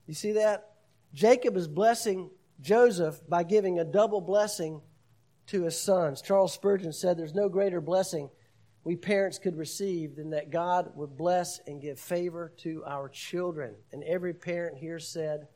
You 0.07 0.15
see 0.15 0.33
that? 0.33 0.71
Jacob 1.13 1.57
is 1.57 1.67
blessing 1.67 2.31
Joseph 2.61 3.21
by 3.29 3.43
giving 3.43 3.79
a 3.79 3.85
double 3.85 4.21
blessing 4.21 4.83
to 5.47 5.63
his 5.63 5.79
sons. 5.79 6.23
Charles 6.23 6.53
Spurgeon 6.53 6.93
said, 6.93 7.17
There's 7.17 7.35
no 7.35 7.49
greater 7.49 7.81
blessing 7.81 8.29
we 8.85 8.97
parents 8.97 9.39
could 9.39 9.57
receive 9.57 10.17
than 10.17 10.31
that 10.31 10.51
God 10.51 10.93
would 10.95 11.17
bless 11.17 11.59
and 11.67 11.81
give 11.81 11.99
favor 11.99 12.53
to 12.59 12.85
our 12.87 13.09
children. 13.09 13.75
And 13.93 14.05
every 14.05 14.35
parent 14.35 14.77
here 14.77 14.99
said, 14.99 15.49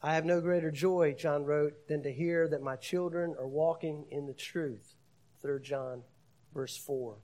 I 0.00 0.14
have 0.14 0.24
no 0.24 0.40
greater 0.40 0.70
joy, 0.70 1.16
John 1.18 1.44
wrote, 1.44 1.88
than 1.88 2.04
to 2.04 2.12
hear 2.12 2.46
that 2.48 2.62
my 2.62 2.76
children 2.76 3.34
are 3.36 3.48
walking 3.48 4.06
in 4.12 4.26
the 4.26 4.34
truth. 4.34 4.94
3 5.42 5.60
John, 5.60 6.02
verse 6.58 6.76
4. 6.76 7.16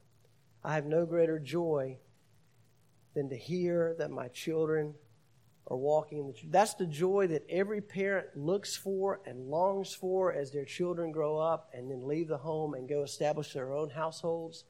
I 0.62 0.74
have 0.74 0.86
no 0.86 1.04
greater 1.04 1.40
joy 1.40 1.98
than 3.16 3.28
to 3.30 3.36
hear 3.36 3.96
that 3.98 4.12
my 4.12 4.28
children 4.28 4.94
are 5.66 5.76
walking 5.76 6.18
in 6.18 6.28
the 6.28 6.32
truth. 6.32 6.52
That's 6.52 6.74
the 6.74 6.86
joy 6.86 7.26
that 7.26 7.44
every 7.50 7.80
parent 7.80 8.28
looks 8.36 8.76
for 8.76 9.20
and 9.26 9.48
longs 9.48 9.92
for 9.92 10.32
as 10.32 10.52
their 10.52 10.64
children 10.64 11.10
grow 11.10 11.36
up 11.36 11.68
and 11.74 11.90
then 11.90 12.06
leave 12.06 12.28
the 12.28 12.38
home 12.38 12.74
and 12.74 12.88
go 12.88 13.02
establish 13.02 13.52
their 13.52 13.72
own 13.72 13.90
households. 13.90 14.66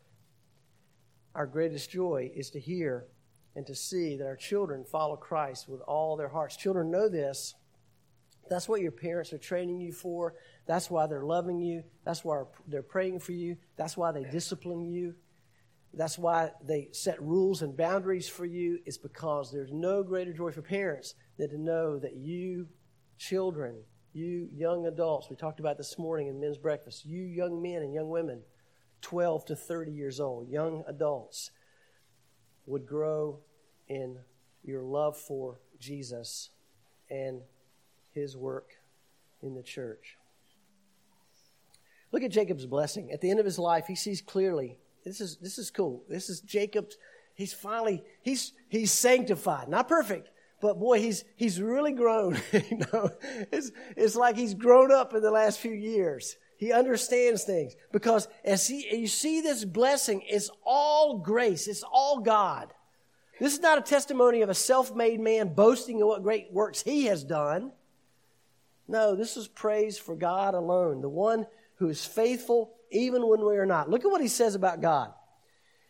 Our 1.34 1.46
greatest 1.46 1.90
joy 1.90 2.32
is 2.34 2.48
to 2.52 2.58
hear 2.58 3.08
and 3.54 3.66
to 3.66 3.74
see 3.74 4.16
that 4.16 4.26
our 4.26 4.34
children 4.34 4.82
follow 4.82 5.16
Christ 5.16 5.68
with 5.68 5.82
all 5.82 6.16
their 6.16 6.30
hearts. 6.30 6.56
Children 6.56 6.90
know 6.90 7.10
this. 7.10 7.54
That's 8.48 8.68
what 8.68 8.80
your 8.80 8.92
parents 8.92 9.32
are 9.32 9.38
training 9.38 9.80
you 9.80 9.92
for. 9.92 10.34
That's 10.66 10.90
why 10.90 11.06
they're 11.06 11.24
loving 11.24 11.60
you. 11.60 11.84
That's 12.04 12.24
why 12.24 12.42
they're 12.68 12.82
praying 12.82 13.20
for 13.20 13.32
you. 13.32 13.56
That's 13.76 13.96
why 13.96 14.12
they 14.12 14.24
discipline 14.24 14.84
you. 14.84 15.14
That's 15.96 16.18
why 16.18 16.50
they 16.66 16.88
set 16.92 17.22
rules 17.22 17.62
and 17.62 17.76
boundaries 17.76 18.28
for 18.28 18.44
you, 18.44 18.80
is 18.84 18.98
because 18.98 19.52
there's 19.52 19.72
no 19.72 20.02
greater 20.02 20.32
joy 20.32 20.50
for 20.50 20.62
parents 20.62 21.14
than 21.38 21.50
to 21.50 21.58
know 21.58 21.98
that 21.98 22.16
you, 22.16 22.68
children, 23.16 23.76
you 24.12 24.48
young 24.52 24.86
adults, 24.86 25.28
we 25.30 25.36
talked 25.36 25.60
about 25.60 25.76
this 25.76 25.98
morning 25.98 26.28
in 26.28 26.40
men's 26.40 26.58
breakfast, 26.58 27.04
you 27.04 27.22
young 27.22 27.62
men 27.62 27.82
and 27.82 27.94
young 27.94 28.08
women, 28.08 28.42
12 29.02 29.44
to 29.46 29.56
30 29.56 29.92
years 29.92 30.18
old, 30.20 30.48
young 30.48 30.82
adults, 30.88 31.50
would 32.66 32.86
grow 32.86 33.40
in 33.88 34.18
your 34.62 34.82
love 34.82 35.16
for 35.16 35.60
Jesus 35.78 36.50
and 37.10 37.42
his 38.14 38.36
work 38.36 38.70
in 39.42 39.54
the 39.54 39.62
church. 39.62 40.16
Look 42.12 42.22
at 42.22 42.30
Jacob's 42.30 42.66
blessing. 42.66 43.10
At 43.12 43.20
the 43.20 43.30
end 43.30 43.40
of 43.40 43.44
his 43.44 43.58
life, 43.58 43.86
he 43.86 43.96
sees 43.96 44.22
clearly 44.22 44.78
this 45.04 45.20
is 45.20 45.36
this 45.36 45.58
is 45.58 45.70
cool. 45.70 46.02
This 46.08 46.30
is 46.30 46.40
Jacob's. 46.40 46.96
He's 47.34 47.52
finally 47.52 48.02
he's 48.22 48.52
he's 48.68 48.90
sanctified. 48.90 49.68
Not 49.68 49.88
perfect, 49.88 50.30
but 50.60 50.78
boy, 50.78 51.00
he's 51.00 51.24
he's 51.36 51.60
really 51.60 51.92
grown. 51.92 52.40
you 52.52 52.78
know, 52.92 53.10
it's 53.52 53.70
it's 53.96 54.16
like 54.16 54.36
he's 54.36 54.54
grown 54.54 54.90
up 54.90 55.14
in 55.14 55.22
the 55.22 55.30
last 55.30 55.60
few 55.60 55.72
years. 55.72 56.36
He 56.56 56.72
understands 56.72 57.44
things 57.44 57.74
because 57.92 58.28
as 58.44 58.66
he 58.66 58.96
you 58.96 59.08
see 59.08 59.40
this 59.40 59.64
blessing, 59.64 60.22
it's 60.26 60.50
all 60.64 61.18
grace. 61.18 61.68
It's 61.68 61.82
all 61.82 62.20
God. 62.20 62.72
This 63.40 63.52
is 63.52 63.60
not 63.60 63.78
a 63.78 63.82
testimony 63.82 64.42
of 64.42 64.48
a 64.48 64.54
self-made 64.54 65.20
man 65.20 65.52
boasting 65.54 66.00
of 66.00 66.08
what 66.08 66.22
great 66.22 66.52
works 66.52 66.82
he 66.82 67.06
has 67.06 67.24
done. 67.24 67.72
No, 68.86 69.14
this 69.14 69.36
is 69.36 69.48
praise 69.48 69.98
for 69.98 70.14
God 70.14 70.54
alone, 70.54 71.00
the 71.00 71.08
one 71.08 71.46
who 71.76 71.88
is 71.88 72.04
faithful 72.04 72.74
even 72.90 73.26
when 73.26 73.44
we 73.44 73.56
are 73.56 73.66
not. 73.66 73.90
Look 73.90 74.04
at 74.04 74.10
what 74.10 74.20
he 74.20 74.28
says 74.28 74.54
about 74.54 74.80
God. 74.80 75.12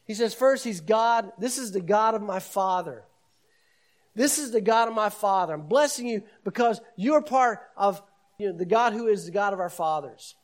He 0.06 0.14
says, 0.14 0.34
first, 0.34 0.64
he's 0.64 0.80
God. 0.80 1.32
This 1.38 1.58
is 1.58 1.72
the 1.72 1.80
God 1.80 2.14
of 2.14 2.22
my 2.22 2.38
father. 2.38 3.04
This 4.14 4.38
is 4.38 4.52
the 4.52 4.60
God 4.60 4.88
of 4.88 4.94
my 4.94 5.08
father. 5.08 5.54
I'm 5.54 5.62
blessing 5.66 6.06
you 6.06 6.22
because 6.44 6.80
you're 6.96 7.22
part 7.22 7.60
of 7.76 8.02
you 8.38 8.48
know, 8.48 8.56
the 8.56 8.66
God 8.66 8.92
who 8.92 9.08
is 9.08 9.24
the 9.24 9.32
God 9.32 9.52
of 9.52 9.60
our 9.60 9.70
fathers. 9.70 10.34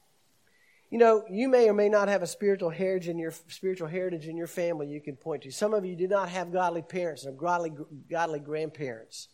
You 0.90 0.98
know, 0.98 1.24
you 1.30 1.48
may 1.48 1.68
or 1.68 1.72
may 1.72 1.88
not 1.88 2.08
have 2.08 2.22
a 2.22 2.26
spiritual 2.26 2.70
heritage 2.70 3.08
in 3.08 3.18
your 3.18 3.32
spiritual 3.46 3.86
heritage 3.86 4.26
in 4.26 4.36
your 4.36 4.48
family 4.48 4.88
you 4.88 5.00
can 5.00 5.14
point 5.14 5.42
to. 5.42 5.52
Some 5.52 5.72
of 5.72 5.84
you 5.84 5.94
did 5.94 6.10
not 6.10 6.28
have 6.30 6.52
godly 6.52 6.82
parents 6.82 7.24
or 7.24 7.32
godly, 7.32 7.72
godly 8.10 8.40
grandparents. 8.40 9.28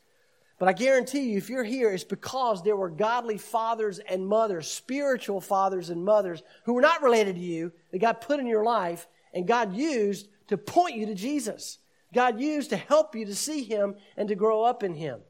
But 0.58 0.68
I 0.68 0.72
guarantee 0.72 1.30
you, 1.30 1.38
if 1.38 1.50
you're 1.50 1.64
here, 1.64 1.90
it's 1.92 2.04
because 2.04 2.62
there 2.62 2.76
were 2.76 2.88
godly 2.88 3.36
fathers 3.36 3.98
and 3.98 4.26
mothers, 4.26 4.70
spiritual 4.70 5.40
fathers 5.40 5.90
and 5.90 6.02
mothers 6.02 6.42
who 6.64 6.72
were 6.72 6.80
not 6.80 7.02
related 7.02 7.34
to 7.36 7.42
you, 7.42 7.72
that 7.92 7.98
God 7.98 8.22
put 8.22 8.40
in 8.40 8.46
your 8.46 8.64
life 8.64 9.06
and 9.34 9.46
God 9.46 9.74
used 9.74 10.28
to 10.48 10.56
point 10.56 10.96
you 10.96 11.06
to 11.06 11.14
Jesus. 11.14 11.78
God 12.14 12.40
used 12.40 12.70
to 12.70 12.76
help 12.76 13.14
you 13.14 13.26
to 13.26 13.34
see 13.34 13.64
Him 13.64 13.96
and 14.16 14.28
to 14.28 14.34
grow 14.34 14.64
up 14.64 14.82
in 14.82 14.94
Him. 14.94 15.20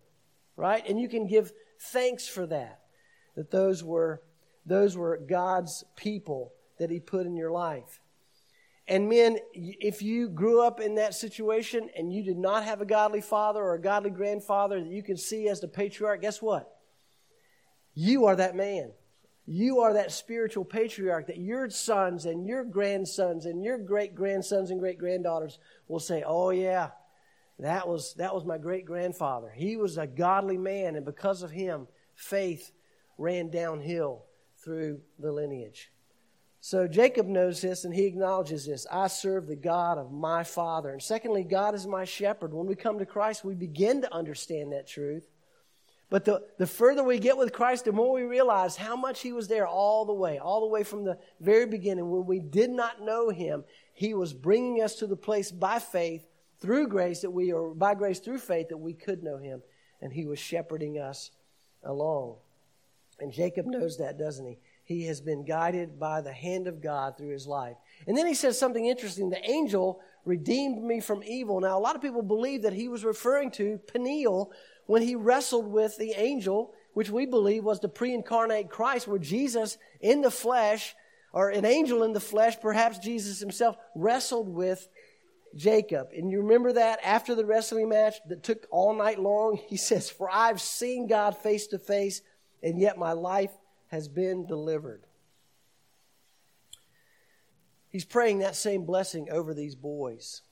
Right? 0.56 0.88
And 0.88 1.00
you 1.00 1.08
can 1.08 1.26
give 1.26 1.52
thanks 1.80 2.28
for 2.28 2.46
that. 2.46 2.80
That 3.34 3.50
those 3.50 3.82
were, 3.82 4.22
those 4.64 4.96
were 4.96 5.18
God's 5.18 5.84
people 5.96 6.52
that 6.78 6.90
He 6.90 7.00
put 7.00 7.26
in 7.26 7.34
your 7.34 7.50
life. 7.50 8.00
And 8.88 9.09
men, 9.09 9.38
if 9.53 10.01
you 10.01 10.29
grew 10.29 10.62
up 10.62 10.81
in 10.81 10.94
that 10.94 11.14
situation 11.14 11.90
and 11.96 12.12
you 12.12 12.22
did 12.22 12.38
not 12.38 12.64
have 12.64 12.81
a 12.81 12.87
godly 12.87 13.20
father 13.20 13.61
or 13.61 13.75
a 13.75 13.81
godly 13.81 14.11
grandfather 14.11 14.81
that 14.81 14.92
you 14.92 15.03
can 15.03 15.16
see 15.16 15.49
as 15.49 15.61
the 15.61 15.66
patriarch, 15.66 16.20
guess 16.20 16.40
what? 16.40 16.72
You 17.94 18.27
are 18.27 18.37
that 18.37 18.55
man. 18.55 18.92
You 19.44 19.81
are 19.81 19.94
that 19.94 20.12
spiritual 20.12 20.64
patriarch 20.64 21.27
that 21.29 21.38
your 21.38 21.68
sons 21.70 22.27
and 22.27 22.46
your 22.46 22.64
grandsons 22.64 23.46
and 23.46 23.62
your 23.62 23.79
great 23.79 24.14
grandsons 24.14 24.70
and 24.70 24.79
great 24.79 24.99
granddaughters 24.99 25.59
will 25.88 26.01
say, 26.01 26.22
Oh, 26.27 26.51
yeah, 26.51 26.90
that 27.59 27.88
was, 27.88 28.14
that 28.14 28.35
was 28.35 28.44
my 28.44 28.59
great 28.59 28.85
grandfather. 28.85 29.51
He 29.55 29.77
was 29.77 29.99
a 29.99 30.07
godly 30.07 30.59
man, 30.59 30.94
and 30.94 31.05
because 31.05 31.42
of 31.42 31.51
him, 31.51 31.88
faith 32.14 32.72
ran 33.18 33.51
downhill 33.51 34.25
through 34.62 35.01
the 35.18 35.33
lineage. 35.33 35.90
So 36.66 36.88
Jacob 36.88 37.29
knows 37.29 37.61
this 37.61 37.85
and 37.85 37.94
he 37.94 38.07
acknowledges 38.07 38.66
this. 38.66 38.88
I 38.90 39.07
serve 39.07 39.46
the 39.46 39.55
God 39.55 39.98
of 39.98 40.11
my 40.11 40.42
father. 40.42 40.90
And 40.90 41.00
secondly, 41.00 41.44
God 41.44 41.76
is 41.76 41.87
my 41.87 42.05
shepherd. 42.05 42.52
When 42.52 42.66
we 42.66 42.74
come 42.74 42.98
to 42.98 43.07
Christ, 43.07 43.44
we 43.44 43.55
begin 43.55 44.02
to 44.02 44.12
understand 44.12 44.72
that 44.72 44.88
truth. 44.88 45.29
But 46.11 46.24
the, 46.24 46.42
the 46.59 46.66
further 46.66 47.05
we 47.05 47.20
get 47.20 47.38
with 47.38 47.52
Christ, 47.52 47.85
the 47.85 47.92
more 47.92 48.12
we 48.12 48.24
realize 48.24 48.74
how 48.74 48.96
much 48.96 49.20
He 49.20 49.33
was 49.33 49.46
there 49.46 49.64
all 49.64 50.07
the 50.07 50.12
way, 50.12 50.38
all 50.38 50.61
the 50.61 50.66
way 50.66 50.83
from 50.83 51.05
the 51.05 51.18
very 51.38 51.66
beginning. 51.66 52.11
When 52.11 52.26
we 52.26 52.40
did 52.40 52.70
not 52.70 53.00
know 53.00 53.29
Him, 53.29 53.62
He 53.94 54.14
was 54.14 54.33
bringing 54.33 54.83
us 54.83 54.96
to 54.96 55.07
the 55.07 55.14
place 55.14 55.52
by 55.52 55.79
faith, 55.79 56.26
through 56.59 56.88
grace 56.88 57.20
that 57.20 57.31
we, 57.31 57.52
or 57.52 57.76
by 57.76 57.94
grace 57.94 58.18
through 58.18 58.38
faith 58.38 58.70
that 58.70 58.79
we 58.79 58.92
could 58.92 59.22
know 59.22 59.37
Him. 59.37 59.62
And 60.02 60.12
He 60.12 60.26
was 60.26 60.40
shepherding 60.40 60.98
us 60.98 61.31
along. 61.85 62.38
And 63.20 63.33
Jacob 63.33 63.66
knows 63.66 63.98
that, 63.98 64.18
doesn't 64.18 64.46
he? 64.46 64.59
He 64.87 65.05
has 65.07 65.20
been 65.20 65.44
guided 65.44 65.99
by 65.99 66.20
the 66.20 66.33
hand 66.33 66.68
of 66.68 66.81
God 66.81 67.18
through 67.18 67.31
his 67.33 67.46
life. 67.46 67.77
And 68.07 68.16
then 68.16 68.25
he 68.25 68.35
says 68.35 68.57
something 68.57 68.87
interesting. 68.87 69.31
The 69.31 69.51
angel 69.51 70.01
redeemed 70.25 70.83
me 70.83 71.01
from 71.01 71.25
evil. 71.25 71.61
Now, 71.61 71.77
a 71.77 71.81
lot 71.81 71.96
of 71.96 72.03
people 72.03 72.22
believe 72.22 72.62
that 72.62 72.72
he 72.72 72.87
was 72.87 73.05
referring 73.05 73.51
to 73.53 73.79
Peniel 73.92 74.53
when 74.87 75.03
he 75.03 75.16
wrestled 75.16 75.66
with 75.66 75.99
the 75.99 76.12
angel, 76.12 76.72
which 76.94 77.11
we 77.11 77.27
believe 77.27 77.64
was 77.64 77.81
the 77.81 77.88
pre 77.88 78.14
incarnate 78.14 78.70
Christ, 78.70 79.09
where 79.09 79.18
Jesus 79.18 79.77
in 80.01 80.20
the 80.20 80.31
flesh, 80.31 80.94
or 81.33 81.51
an 81.51 81.64
angel 81.64 82.05
in 82.05 82.12
the 82.12 82.20
flesh, 82.20 82.55
perhaps 82.61 83.01
Jesus 83.01 83.40
himself, 83.40 83.77
wrestled 83.96 84.49
with 84.49 84.88
Jacob. 85.57 86.11
And 86.16 86.31
you 86.31 86.42
remember 86.42 86.75
that 86.75 87.01
after 87.03 87.35
the 87.35 87.44
wrestling 87.44 87.88
match 87.88 88.14
that 88.29 88.44
took 88.44 88.68
all 88.70 88.94
night 88.94 89.18
long? 89.18 89.59
He 89.68 89.77
says, 89.77 90.09
For 90.09 90.31
I've 90.33 90.61
seen 90.61 91.09
God 91.09 91.37
face 91.37 91.66
to 91.68 91.81
face, 91.81 92.22
and 92.62 92.81
yet 92.81 92.99
my 92.99 93.14
life 93.14 93.51
has 93.88 94.09
been 94.09 94.46
delivered. 94.46 95.05
He's 97.88 98.05
praying 98.05 98.40
that 98.40 98.57
same 98.57 98.85
blessing 98.85 99.29
over 99.31 99.55
these 99.55 99.75
boys 99.75 100.42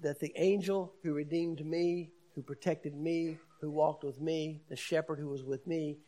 that 0.00 0.18
the 0.18 0.32
angel 0.36 0.92
who 1.02 1.14
redeemed 1.14 1.64
me, 1.64 2.10
who 2.34 2.42
protected 2.42 2.96
me, 2.96 3.38
who 3.60 3.70
walked 3.70 4.02
with 4.02 4.20
me, 4.20 4.62
the 4.68 4.76
shepherd 4.76 5.18
who 5.18 5.28
was 5.28 5.44
with 5.44 5.66
me, 5.66 5.98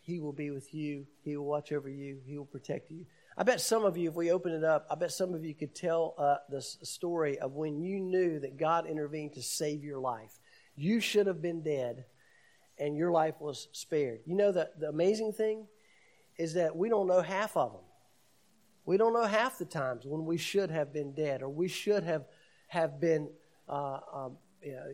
he 0.00 0.20
will 0.20 0.32
be 0.32 0.50
with 0.50 0.72
you. 0.74 1.06
He 1.22 1.36
will 1.36 1.46
watch 1.46 1.72
over 1.72 1.88
you. 1.88 2.18
He 2.26 2.36
will 2.36 2.44
protect 2.44 2.90
you. 2.90 3.06
I 3.36 3.42
bet 3.42 3.60
some 3.60 3.84
of 3.84 3.96
you, 3.96 4.10
if 4.10 4.14
we 4.14 4.30
open 4.30 4.52
it 4.52 4.62
up, 4.62 4.86
I 4.90 4.94
bet 4.94 5.12
some 5.12 5.34
of 5.34 5.44
you 5.44 5.54
could 5.54 5.74
tell 5.74 6.14
uh, 6.18 6.36
the 6.50 6.60
story 6.60 7.38
of 7.38 7.54
when 7.54 7.80
you 7.80 7.98
knew 7.98 8.38
that 8.40 8.58
God 8.58 8.86
intervened 8.86 9.32
to 9.34 9.42
save 9.42 9.82
your 9.82 9.98
life. 9.98 10.38
You 10.76 11.00
should 11.00 11.26
have 11.26 11.42
been 11.42 11.62
dead, 11.62 12.04
and 12.78 12.96
your 12.96 13.10
life 13.10 13.34
was 13.40 13.68
spared. 13.72 14.20
You 14.26 14.36
know 14.36 14.52
the, 14.52 14.70
the 14.78 14.88
amazing 14.88 15.32
thing 15.32 15.66
is 16.36 16.54
that 16.54 16.76
we 16.76 16.88
don't 16.88 17.06
know 17.06 17.20
half 17.20 17.56
of 17.56 17.72
them. 17.72 17.82
We 18.86 18.96
don't 18.96 19.14
know 19.14 19.24
half 19.24 19.58
the 19.58 19.64
times 19.64 20.04
when 20.04 20.26
we 20.26 20.36
should 20.36 20.70
have 20.70 20.92
been 20.92 21.12
dead 21.12 21.42
or 21.42 21.48
we 21.48 21.68
should 21.68 22.04
have, 22.04 22.24
have 22.68 23.00
been 23.00 23.30
uh, 23.68 23.98
um, 24.12 24.36
you 24.62 24.72
know, 24.72 24.86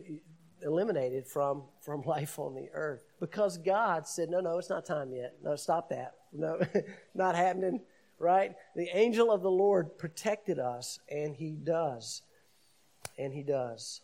eliminated 0.63 1.27
from, 1.27 1.63
from 1.81 2.01
life 2.05 2.39
on 2.39 2.55
the 2.55 2.69
earth 2.73 3.03
because 3.19 3.57
God 3.57 4.07
said, 4.07 4.29
no, 4.29 4.39
no, 4.39 4.57
it's 4.57 4.69
not 4.69 4.85
time 4.85 5.11
yet. 5.11 5.35
No, 5.43 5.55
stop 5.55 5.89
that. 5.89 6.15
No, 6.31 6.59
not 7.15 7.35
happening, 7.35 7.81
right? 8.19 8.53
The 8.75 8.89
angel 8.95 9.31
of 9.31 9.41
the 9.41 9.51
Lord 9.51 9.97
protected 9.97 10.59
us, 10.59 10.99
and 11.09 11.35
he 11.35 11.51
does. 11.51 12.21
And 13.17 13.33
he 13.33 13.43
does. 13.43 14.01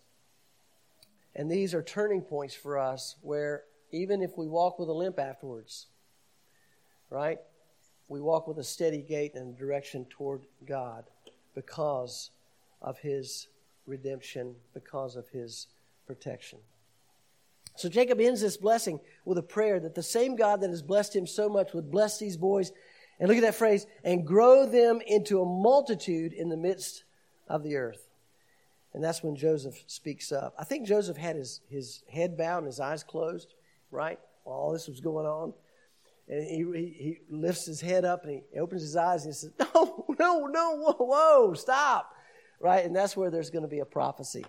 And 1.36 1.50
these 1.50 1.74
are 1.74 1.84
turning 1.84 2.22
points 2.22 2.56
for 2.56 2.78
us 2.78 3.16
where 3.22 3.64
even 3.92 4.22
if 4.22 4.38
we 4.38 4.48
walk 4.48 4.80
with 4.80 4.90
a 4.90 4.94
limp 4.94 5.20
afterwards, 5.20 5.88
right? 7.10 7.40
We 8.08 8.22
walk 8.22 8.48
with 8.48 8.58
a 8.60 8.64
steady 8.64 9.02
gait 9.02 9.36
and 9.36 9.58
direction 9.58 10.06
toward 10.10 10.44
God 10.66 11.06
because 11.56 12.32
of 12.82 13.00
his 13.00 13.48
redemption, 13.86 14.56
because 14.74 15.16
of 15.16 15.28
his 15.30 15.68
protection. 16.06 16.60
So 17.76 17.90
Jacob 17.90 18.20
ends 18.20 18.42
this 18.42 18.58
blessing 18.58 19.00
with 19.24 19.38
a 19.38 19.44
prayer 19.44 19.80
that 19.80 19.94
the 19.94 20.04
same 20.04 20.36
God 20.36 20.62
that 20.62 20.70
has 20.70 20.82
blessed 20.82 21.16
him 21.16 21.28
so 21.28 21.48
much 21.48 21.74
would 21.74 21.92
bless 21.92 22.18
these 22.18 22.38
boys. 22.38 22.72
And 23.20 23.28
look 23.28 23.38
at 23.38 23.44
that 23.44 23.56
phrase, 23.56 23.88
and 24.04 24.28
grow 24.28 24.68
them 24.68 25.02
into 25.06 25.42
a 25.42 25.46
multitude 25.46 26.34
in 26.34 26.50
the 26.50 26.58
midst 26.58 27.04
of 27.48 27.64
the 27.64 27.76
earth. 27.76 28.08
And 28.94 29.04
that's 29.04 29.24
when 29.24 29.36
Joseph 29.36 29.84
speaks 29.88 30.32
up. 30.32 30.54
I 30.58 30.64
think 30.64 30.88
Joseph 30.88 31.18
had 31.18 31.36
his, 31.36 31.62
his 31.68 32.04
head 32.12 32.38
bowed 32.38 32.60
and 32.60 32.68
his 32.68 32.80
eyes 32.80 33.04
closed, 33.04 33.56
right? 33.90 34.20
While 34.44 34.58
all 34.58 34.72
this 34.72 34.88
was 34.88 35.00
going 35.00 35.26
on. 35.26 35.54
And 36.30 36.44
he, 36.44 36.66
he, 36.78 37.04
he, 37.04 37.18
lifts 37.30 37.66
his 37.66 37.80
head 37.80 38.04
up 38.04 38.24
and 38.24 38.42
he 38.52 38.60
opens 38.60 38.82
his 38.82 38.96
eyes 38.96 39.24
and 39.24 39.34
he 39.34 39.38
says, 39.38 39.52
No, 39.60 40.06
no, 40.20 40.46
no, 40.48 40.76
whoa, 40.76 41.06
whoa, 41.06 41.54
stop. 41.54 42.14
Right? 42.60 42.84
And 42.84 42.96
that's 42.96 43.16
where 43.16 43.30
there's 43.30 43.50
going 43.50 43.64
to 43.64 43.70
be 43.70 43.80
a 43.80 43.86
prophecy. 43.86 44.46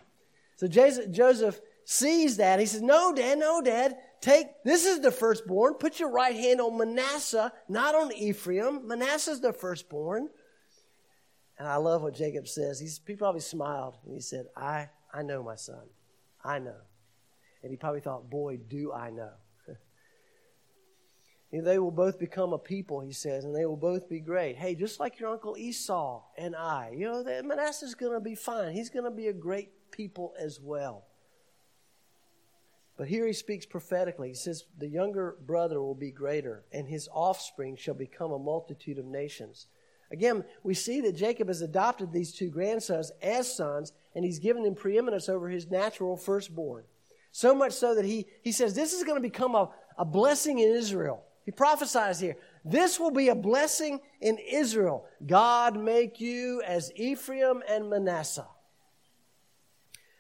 So 0.57 0.67
Joseph 0.67 1.61
sees 1.85 2.39
that. 2.39 2.59
He 2.59 2.67
says, 2.67 2.83
No, 2.83 3.15
Dad, 3.15 3.39
no, 3.39 3.63
Dad. 3.63 3.97
Take, 4.21 4.47
this 4.65 4.85
is 4.85 5.01
the 5.01 5.13
firstborn. 5.13 5.75
Put 5.75 6.01
your 6.01 6.11
right 6.11 6.35
hand 6.35 6.61
on 6.61 6.77
Manasseh, 6.77 7.53
not 7.69 7.95
on 7.95 8.13
Ephraim. 8.13 8.89
Manasseh's 8.89 9.41
the 9.41 9.53
firstborn. 9.53 10.29
And 11.59 11.69
I 11.69 11.77
love 11.77 12.03
what 12.03 12.15
Jacob 12.15 12.49
says. 12.49 12.81
He's, 12.81 13.01
he 13.07 13.15
probably 13.15 13.41
smiled 13.41 13.97
and 14.05 14.15
he 14.15 14.21
said, 14.21 14.47
I, 14.57 14.89
I 15.13 15.23
know 15.23 15.43
my 15.43 15.55
son. 15.55 15.87
I 16.45 16.59
know. 16.59 16.77
And 17.63 17.71
he 17.71 17.77
probably 17.77 18.01
thought, 18.01 18.29
Boy, 18.29 18.57
do 18.57 18.93
I 18.93 19.11
know. 19.11 19.33
They 21.51 21.79
will 21.79 21.91
both 21.91 22.19
become 22.19 22.53
a 22.53 22.59
people, 22.59 23.01
he 23.01 23.13
says, 23.13 23.45
and 23.45 23.57
they 23.57 23.65
will 23.65 23.77
both 23.77 24.09
be 24.09 24.21
great. 24.21 24.57
Hey, 24.57 24.75
just 24.75 25.01
like 25.01 25.19
your 25.19 25.31
uncle 25.31 25.57
Esau 25.57 26.23
and 26.37 26.55
I, 26.55 26.93
you 26.95 27.07
know, 27.07 27.25
Manasseh's 27.43 27.95
going 27.95 28.13
to 28.13 28.21
be 28.21 28.35
fine. 28.35 28.73
He's 28.73 28.91
going 28.91 29.07
to 29.07 29.11
be 29.11 29.29
a 29.29 29.33
great 29.33 29.91
people 29.91 30.35
as 30.39 30.61
well. 30.61 31.05
But 32.99 33.09
here 33.09 33.27
he 33.27 33.33
speaks 33.33 33.65
prophetically. 33.65 34.29
He 34.29 34.35
says, 34.35 34.65
The 34.77 34.89
younger 34.89 35.37
brother 35.47 35.81
will 35.81 35.95
be 35.95 36.11
greater, 36.11 36.65
and 36.71 36.87
his 36.87 37.09
offspring 37.15 37.77
shall 37.77 37.95
become 37.95 38.33
a 38.33 38.39
multitude 38.39 38.99
of 38.99 39.07
nations. 39.07 39.69
Again, 40.11 40.45
we 40.63 40.75
see 40.75 41.01
that 41.03 41.17
Jacob 41.17 41.49
has 41.49 41.63
adopted 41.63 42.13
these 42.13 42.33
two 42.33 42.51
grandsons 42.51 43.13
as 43.23 43.55
sons, 43.55 43.93
and 44.15 44.25
he's 44.25 44.39
given 44.39 44.65
them 44.65 44.75
preeminence 44.75 45.29
over 45.29 45.49
his 45.49 45.71
natural 45.71 46.17
firstborn. 46.17 46.85
So 47.31 47.55
much 47.55 47.73
so 47.73 47.95
that 47.95 48.05
he, 48.05 48.27
he 48.43 48.53
says, 48.53 48.75
This 48.75 48.93
is 48.93 49.05
going 49.05 49.17
to 49.17 49.27
become 49.27 49.55
a, 49.55 49.71
a 49.97 50.05
blessing 50.05 50.59
in 50.59 50.69
Israel. 50.69 51.25
He 51.49 51.53
prophesies 51.53 52.21
here. 52.21 52.37
This 52.63 53.01
will 53.01 53.11
be 53.11 53.31
a 53.31 53.35
blessing 53.35 54.01
in 54.21 54.37
Israel. 54.37 55.07
God 55.27 55.81
make 55.81 56.21
you 56.21 56.61
as 56.61 56.93
Ephraim 56.95 57.63
and 57.67 57.89
Manasseh. 57.89 58.47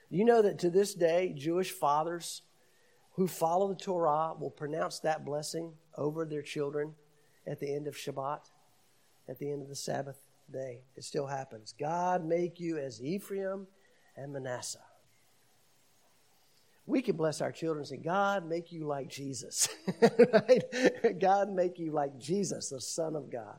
You 0.08 0.24
know 0.24 0.40
that 0.40 0.58
to 0.60 0.70
this 0.70 0.94
day, 0.94 1.34
Jewish 1.36 1.70
fathers 1.70 2.40
who 3.16 3.28
follow 3.28 3.68
the 3.68 3.74
Torah 3.74 4.32
will 4.40 4.50
pronounce 4.50 5.00
that 5.00 5.26
blessing 5.26 5.74
over 5.98 6.24
their 6.24 6.40
children 6.40 6.94
at 7.46 7.60
the 7.60 7.74
end 7.74 7.88
of 7.88 7.94
Shabbat. 7.94 8.48
at 9.28 9.38
the 9.38 9.52
end 9.52 9.60
of 9.60 9.68
the 9.68 9.76
Sabbath 9.76 10.16
day. 10.50 10.80
It 10.96 11.04
still 11.04 11.26
happens. 11.26 11.74
God 11.78 12.24
make 12.24 12.58
you 12.58 12.78
as 12.78 13.02
Ephraim 13.02 13.66
and 14.16 14.32
Manasseh. 14.32 14.87
We 16.88 17.02
can 17.02 17.16
bless 17.16 17.42
our 17.42 17.52
children 17.52 17.80
and 17.80 17.86
say, 17.86 17.98
God, 17.98 18.48
make 18.48 18.72
you 18.72 18.86
like 18.86 19.08
Jesus. 19.08 19.68
right? 20.02 21.20
God, 21.20 21.50
make 21.50 21.78
you 21.78 21.92
like 21.92 22.18
Jesus, 22.18 22.70
the 22.70 22.80
Son 22.80 23.14
of 23.14 23.30
God. 23.30 23.58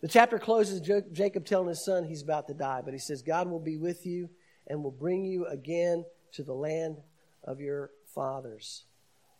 The 0.00 0.08
chapter 0.08 0.40
closes 0.40 0.80
Jacob 1.12 1.46
telling 1.46 1.68
his 1.68 1.84
son 1.84 2.02
he's 2.02 2.22
about 2.22 2.48
to 2.48 2.54
die, 2.54 2.82
but 2.84 2.92
he 2.92 2.98
says, 2.98 3.22
God 3.22 3.48
will 3.48 3.60
be 3.60 3.76
with 3.76 4.04
you 4.04 4.28
and 4.66 4.82
will 4.82 4.90
bring 4.90 5.24
you 5.24 5.46
again 5.46 6.04
to 6.32 6.42
the 6.42 6.52
land 6.52 6.96
of 7.44 7.60
your 7.60 7.90
fathers. 8.12 8.86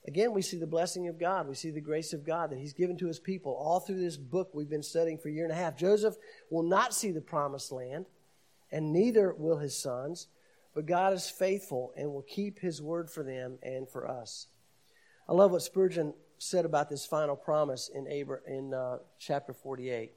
Again, 0.06 0.32
we 0.32 0.40
see 0.40 0.58
the 0.58 0.66
blessing 0.66 1.08
of 1.08 1.18
God. 1.18 1.48
We 1.48 1.56
see 1.56 1.70
the 1.70 1.80
grace 1.80 2.12
of 2.12 2.24
God 2.24 2.50
that 2.50 2.58
He's 2.58 2.72
given 2.72 2.96
to 2.98 3.06
His 3.08 3.18
people 3.18 3.52
all 3.52 3.80
through 3.80 4.00
this 4.00 4.16
book 4.16 4.50
we've 4.52 4.70
been 4.70 4.82
studying 4.82 5.18
for 5.18 5.28
a 5.28 5.32
year 5.32 5.44
and 5.44 5.52
a 5.52 5.56
half. 5.56 5.76
Joseph 5.76 6.16
will 6.50 6.62
not 6.64 6.94
see 6.94 7.10
the 7.10 7.20
promised 7.20 7.72
land, 7.72 8.06
and 8.70 8.92
neither 8.92 9.32
will 9.32 9.58
his 9.58 9.76
sons, 9.76 10.28
but 10.74 10.86
God 10.86 11.12
is 11.12 11.28
faithful 11.28 11.92
and 11.96 12.12
will 12.12 12.22
keep 12.22 12.58
His 12.58 12.80
word 12.80 13.10
for 13.10 13.22
them 13.22 13.58
and 13.62 13.88
for 13.88 14.08
us. 14.08 14.46
I 15.28 15.32
love 15.32 15.50
what 15.50 15.62
Spurgeon 15.62 16.14
said 16.38 16.64
about 16.64 16.88
this 16.88 17.06
final 17.06 17.36
promise 17.36 17.88
in, 17.94 18.06
Abra- 18.10 18.40
in 18.46 18.74
uh, 18.74 18.98
chapter 19.18 19.52
48. 19.52 20.12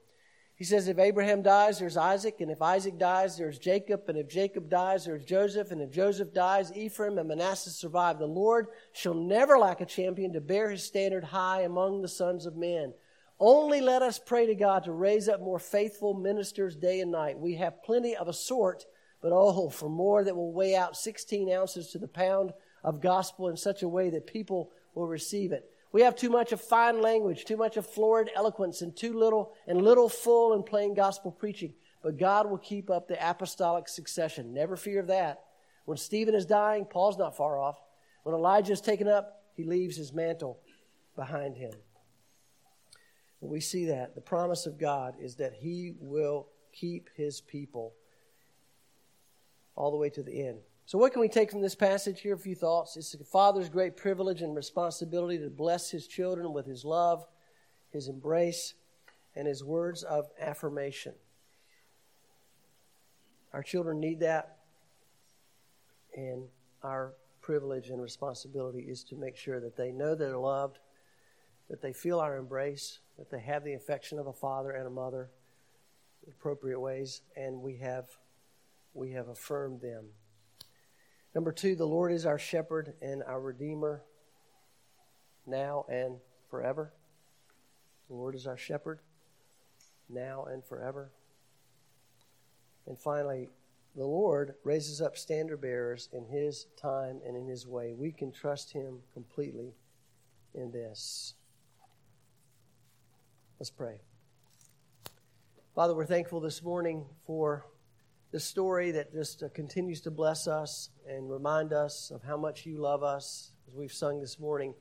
He 0.58 0.63
says, 0.63 0.88
if 0.88 0.98
Abraham 0.98 1.41
dies, 1.41 1.80
there's 1.80 1.98
Isaac, 1.98 2.38
and 2.39 2.50
if 2.50 2.62
Isaac 2.62 2.98
dies, 2.98 3.38
there's 3.38 3.60
Jacob, 3.60 4.04
and 4.08 4.18
if 4.18 4.30
Jacob 4.30 4.70
dies, 4.70 5.04
there's 5.04 5.26
Joseph, 5.26 5.72
and 5.72 5.82
if 5.82 5.91
Joseph 5.91 6.34
dies, 6.34 6.72
Ephraim 6.74 7.18
and 7.18 7.28
Manasseh 7.28 7.72
survive. 7.72 8.20
The 8.20 8.26
Lord 8.26 8.68
shall 8.94 9.13
never 9.13 9.60
lack 9.60 9.82
a 9.82 9.86
champion 9.86 10.32
to 10.32 10.39
bear 10.39 10.70
his 10.70 10.84
standard 10.84 11.26
high 11.26 11.63
among 11.63 12.02
the 12.02 12.08
sons 12.08 12.46
of 12.46 12.56
men. 12.56 12.94
Only 13.38 13.82
let 13.82 14.02
us 14.02 14.18
pray 14.18 14.46
to 14.46 14.56
God 14.56 14.86
to 14.86 14.94
raise 14.94 15.28
up 15.28 15.41
more 15.41 15.60
faithful 15.60 16.13
ministers 16.13 16.78
day 16.78 17.02
and 17.02 17.12
night. 17.12 17.38
We 17.38 17.56
have 17.56 17.84
plenty 17.84 18.15
of 18.15 18.30
a 18.30 18.34
sort, 18.34 18.86
but 19.25 19.33
oh, 19.33 19.71
for 19.71 19.89
more 19.89 20.23
that 20.23 20.35
will 20.35 20.53
weigh 20.53 20.75
out 20.75 20.95
16 20.95 21.51
ounces 21.51 21.88
to 21.88 21.97
the 21.97 22.07
pound 22.07 22.53
of 22.83 23.01
gospel 23.01 23.49
in 23.49 23.57
such 23.57 23.81
a 23.81 23.88
way 23.88 24.11
that 24.11 24.27
people 24.27 24.69
will 24.93 25.07
receive 25.07 25.51
it. 25.51 25.67
We 25.91 26.03
have 26.03 26.15
too 26.15 26.29
much 26.29 26.51
of 26.51 26.61
fine 26.61 27.01
language, 27.01 27.43
too 27.43 27.57
much 27.57 27.75
of 27.75 27.88
florid 27.88 28.29
eloquence, 28.35 28.83
and 28.83 28.95
too 28.95 29.17
little 29.17 29.55
and 29.65 29.81
little 29.81 30.09
full 30.09 30.53
and 30.53 30.63
plain 30.63 30.93
gospel 30.93 31.31
preaching. 31.31 31.73
But 32.03 32.19
God 32.19 32.47
will 32.47 32.59
keep 32.59 32.91
up 32.91 33.07
the 33.07 33.17
apostolic 33.19 33.88
succession. 33.88 34.53
Never 34.53 34.75
fear 34.75 34.99
of 34.99 35.07
that. 35.07 35.41
When 35.85 35.97
Stephen 35.97 36.35
is 36.35 36.45
dying, 36.45 36.85
Paul's 36.85 37.17
not 37.17 37.35
far 37.35 37.57
off. 37.57 37.79
When 38.21 38.35
Elijah 38.35 38.73
is 38.73 38.81
taken 38.81 39.07
up, 39.07 39.41
he 39.55 39.63
leaves 39.63 39.97
his 39.97 40.13
mantle 40.13 40.59
behind 41.15 41.57
him. 41.57 41.73
we 43.41 43.59
see 43.59 43.85
that. 43.85 44.13
The 44.13 44.21
promise 44.21 44.67
of 44.67 44.77
God 44.77 45.15
is 45.19 45.38
that 45.38 45.53
he 45.53 45.95
will 45.99 46.49
keep 46.71 47.09
his 47.15 47.41
people 47.41 47.95
all 49.75 49.91
the 49.91 49.97
way 49.97 50.09
to 50.09 50.23
the 50.23 50.47
end. 50.47 50.59
So, 50.85 50.97
what 50.97 51.11
can 51.11 51.21
we 51.21 51.29
take 51.29 51.51
from 51.51 51.61
this 51.61 51.75
passage? 51.75 52.21
Here, 52.21 52.33
are 52.33 52.35
a 52.35 52.39
few 52.39 52.55
thoughts. 52.55 52.95
It's 52.95 53.11
the 53.11 53.23
Father's 53.23 53.69
great 53.69 53.97
privilege 53.97 54.41
and 54.41 54.55
responsibility 54.55 55.39
to 55.39 55.49
bless 55.49 55.89
His 55.89 56.07
children 56.07 56.53
with 56.53 56.65
His 56.65 56.85
love, 56.85 57.25
His 57.91 58.07
embrace, 58.07 58.75
and 59.35 59.47
His 59.47 59.63
words 59.63 60.03
of 60.03 60.29
affirmation. 60.39 61.13
Our 63.51 63.63
children 63.63 63.99
need 63.99 64.19
that, 64.19 64.57
and 66.15 66.43
our 66.83 67.13
privilege 67.41 67.89
and 67.89 68.01
responsibility 68.01 68.79
is 68.79 69.03
to 69.03 69.15
make 69.15 69.38
sure 69.38 69.59
that 69.59 69.77
they 69.77 69.91
know 69.91 70.15
they're 70.15 70.38
loved, 70.38 70.79
that 71.69 71.81
they 71.81 71.93
feel 71.93 72.19
our 72.19 72.38
embrace, 72.38 72.99
that 73.17 73.29
they 73.29 73.39
have 73.39 73.63
the 73.63 73.73
affection 73.73 74.19
of 74.19 74.27
a 74.27 74.33
father 74.33 74.71
and 74.71 74.88
a 74.88 74.89
mother 74.89 75.29
in 76.25 76.31
appropriate 76.31 76.79
ways, 76.79 77.21
and 77.35 77.61
we 77.61 77.77
have, 77.77 78.05
we 78.95 79.12
have 79.12 79.27
affirmed 79.27 79.81
them 79.81 80.05
Number 81.36 81.51
two, 81.51 81.75
the 81.75 81.86
Lord 81.86 82.13
is 82.13 82.25
our 82.25 82.39
shepherd 82.39 82.93
and 83.01 83.21
our 83.21 83.41
redeemer 83.41 84.03
now 85.45 85.86
and 85.89 86.15
forever. 86.49 86.93
The 88.08 88.15
Lord 88.15 88.36
is 88.36 88.47
our 88.47 88.55
shepherd 88.55 89.01
now 90.10 90.45
and 90.45 90.63
forever. 90.63 91.12
And 92.88 92.97
finally, 92.97 93.49
the 93.97 94.05
Lord 94.05 94.55
raises 94.63 95.01
up 95.01 95.17
standard 95.17 95.60
bearers 95.60 96.08
in 96.13 96.25
His 96.25 96.67
time 96.81 97.19
and 97.27 97.36
in 97.36 97.47
His 97.47 97.67
way. 97.67 97.93
We 97.93 98.13
can 98.13 98.31
trust 98.31 98.71
Him 98.71 98.99
completely 99.13 99.73
in 100.53 100.71
this. 100.71 101.34
Let's 103.60 103.71
pray. 103.71 103.99
Father, 105.73 105.93
we're 105.93 106.05
thankful 106.05 106.39
this 106.39 106.63
morning 106.63 107.05
for 107.25 107.65
this 108.36 108.43
story 108.43 108.91
that 108.91 109.13
just 109.13 109.43
uh, 109.43 109.48
continues 109.54 110.02
to 110.02 110.12
bless 110.12 110.45
us 110.45 110.89
and 111.08 111.32
remind 111.32 111.71
us 111.71 112.12
of 112.13 112.21
how 112.21 112.36
much 112.36 112.65
you 112.65 112.78
love 112.78 113.02
us. 113.02 113.54
As 113.65 113.74
we've 113.74 113.93
sung 113.93 114.19
this 114.19 114.41
morning, 114.41 114.74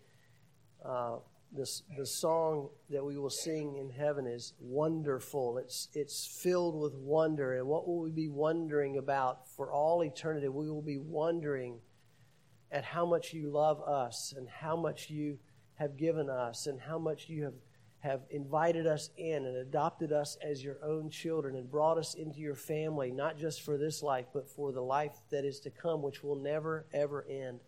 uh, 0.84 1.18
this 1.52 1.84
the 1.96 2.04
song 2.04 2.70
that 2.90 3.04
we 3.04 3.16
will 3.16 3.30
sing 3.30 3.76
in 3.76 3.90
heaven 3.90 4.26
is 4.26 4.54
wonderful. 4.58 5.58
It's 5.58 5.88
it's 5.94 6.26
filled 6.26 6.74
with 6.74 6.94
wonder, 6.96 7.56
and 7.56 7.68
what 7.68 7.86
will 7.86 8.00
we 8.00 8.10
be 8.10 8.28
wondering 8.28 8.96
about 8.96 9.48
for 9.48 9.70
all 9.70 10.02
eternity? 10.02 10.48
We 10.48 10.68
will 10.68 10.82
be 10.82 10.98
wondering 10.98 11.78
at 12.72 12.82
how 12.82 13.06
much 13.06 13.32
you 13.32 13.52
love 13.52 13.80
us, 13.82 14.34
and 14.36 14.48
how 14.48 14.74
much 14.74 15.10
you 15.10 15.38
have 15.74 15.96
given 15.96 16.28
us, 16.28 16.66
and 16.66 16.80
how 16.80 16.98
much 16.98 17.28
you 17.28 17.44
have 17.44 17.54
have 18.04 18.20
invited 18.28 18.86
us 18.86 19.08
in 19.16 19.46
and 19.46 19.56
adopted 19.56 20.12
us 20.12 20.36
as 20.42 20.62
your 20.62 20.76
own 20.84 21.08
children 21.08 21.56
and 21.56 21.70
brought 21.70 21.96
us 21.96 22.12
into 22.12 22.38
your 22.38 22.54
family, 22.54 23.10
not 23.10 23.38
just 23.38 23.62
for 23.62 23.78
this 23.78 24.02
life, 24.02 24.26
but 24.34 24.46
for 24.46 24.72
the 24.72 24.82
life 24.82 25.16
that 25.30 25.42
is 25.42 25.58
to 25.58 25.70
come, 25.70 26.02
which 26.02 26.22
will 26.22 26.36
never, 26.36 26.84
ever 26.92 27.24
end. 27.30 27.60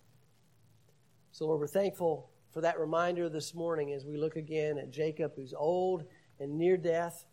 So, 1.33 1.47
Lord, 1.47 1.61
we're 1.61 1.67
thankful 1.67 2.29
for 2.53 2.61
that 2.61 2.79
reminder 2.79 3.31
this 3.31 3.55
morning 3.55 3.95
as 3.95 4.05
we 4.05 4.19
look 4.19 4.37
again 4.37 4.77
at 4.77 4.91
Jacob, 4.91 5.33
who's 5.37 5.55
old 5.57 6.05
and 6.39 6.59
near 6.59 6.77
death, 6.77 7.25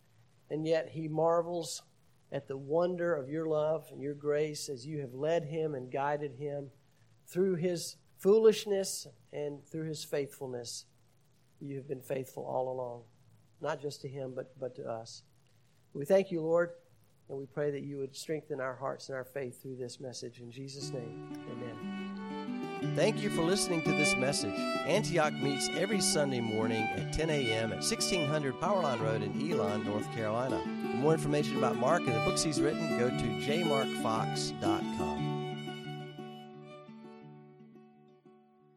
and 0.49 0.65
yet 0.65 0.87
he 0.87 1.09
marvels 1.09 1.81
at 2.31 2.47
the 2.47 2.57
wonder 2.57 3.13
of 3.13 3.27
your 3.27 3.47
love 3.47 3.85
and 3.91 4.01
your 4.01 4.15
grace 4.15 4.69
as 4.69 4.85
you 4.85 5.01
have 5.01 5.13
led 5.13 5.43
him 5.43 5.75
and 5.75 5.91
guided 5.91 6.35
him 6.35 6.69
through 7.27 7.55
his 7.55 7.97
foolishness 8.17 9.07
and 9.33 9.59
through 9.67 9.89
his 9.89 10.05
faithfulness 10.05 10.85
you 11.63 11.75
have 11.77 11.87
been 11.87 12.01
faithful 12.01 12.43
all 12.43 12.71
along, 12.71 13.03
not 13.61 13.81
just 13.81 14.01
to 14.01 14.07
him, 14.07 14.33
but, 14.35 14.57
but 14.59 14.75
to 14.75 14.83
us. 14.83 15.23
We 15.93 16.05
thank 16.05 16.31
you, 16.31 16.41
Lord, 16.41 16.71
and 17.29 17.37
we 17.37 17.45
pray 17.45 17.71
that 17.71 17.83
you 17.83 17.97
would 17.97 18.15
strengthen 18.15 18.59
our 18.59 18.75
hearts 18.75 19.09
and 19.09 19.15
our 19.15 19.23
faith 19.23 19.61
through 19.61 19.77
this 19.77 19.99
message. 19.99 20.39
In 20.39 20.51
Jesus' 20.51 20.91
name, 20.91 21.29
amen. 21.51 22.93
Thank 22.95 23.21
you 23.21 23.29
for 23.29 23.41
listening 23.41 23.81
to 23.83 23.91
this 23.91 24.15
message. 24.15 24.59
Antioch 24.85 25.33
meets 25.33 25.69
every 25.69 26.01
Sunday 26.01 26.41
morning 26.41 26.83
at 26.83 27.13
10 27.13 27.29
a.m. 27.29 27.71
at 27.71 27.77
1600 27.77 28.55
Powerline 28.55 29.01
Road 29.01 29.23
in 29.23 29.51
Elon, 29.51 29.85
North 29.85 30.11
Carolina. 30.13 30.61
For 30.61 30.97
more 30.97 31.13
information 31.13 31.57
about 31.57 31.77
Mark 31.77 32.01
and 32.01 32.13
the 32.13 32.19
books 32.19 32.43
he's 32.43 32.61
written, 32.61 32.99
go 32.99 33.09
to 33.09 33.15
jmarkfox.com. 33.15 35.22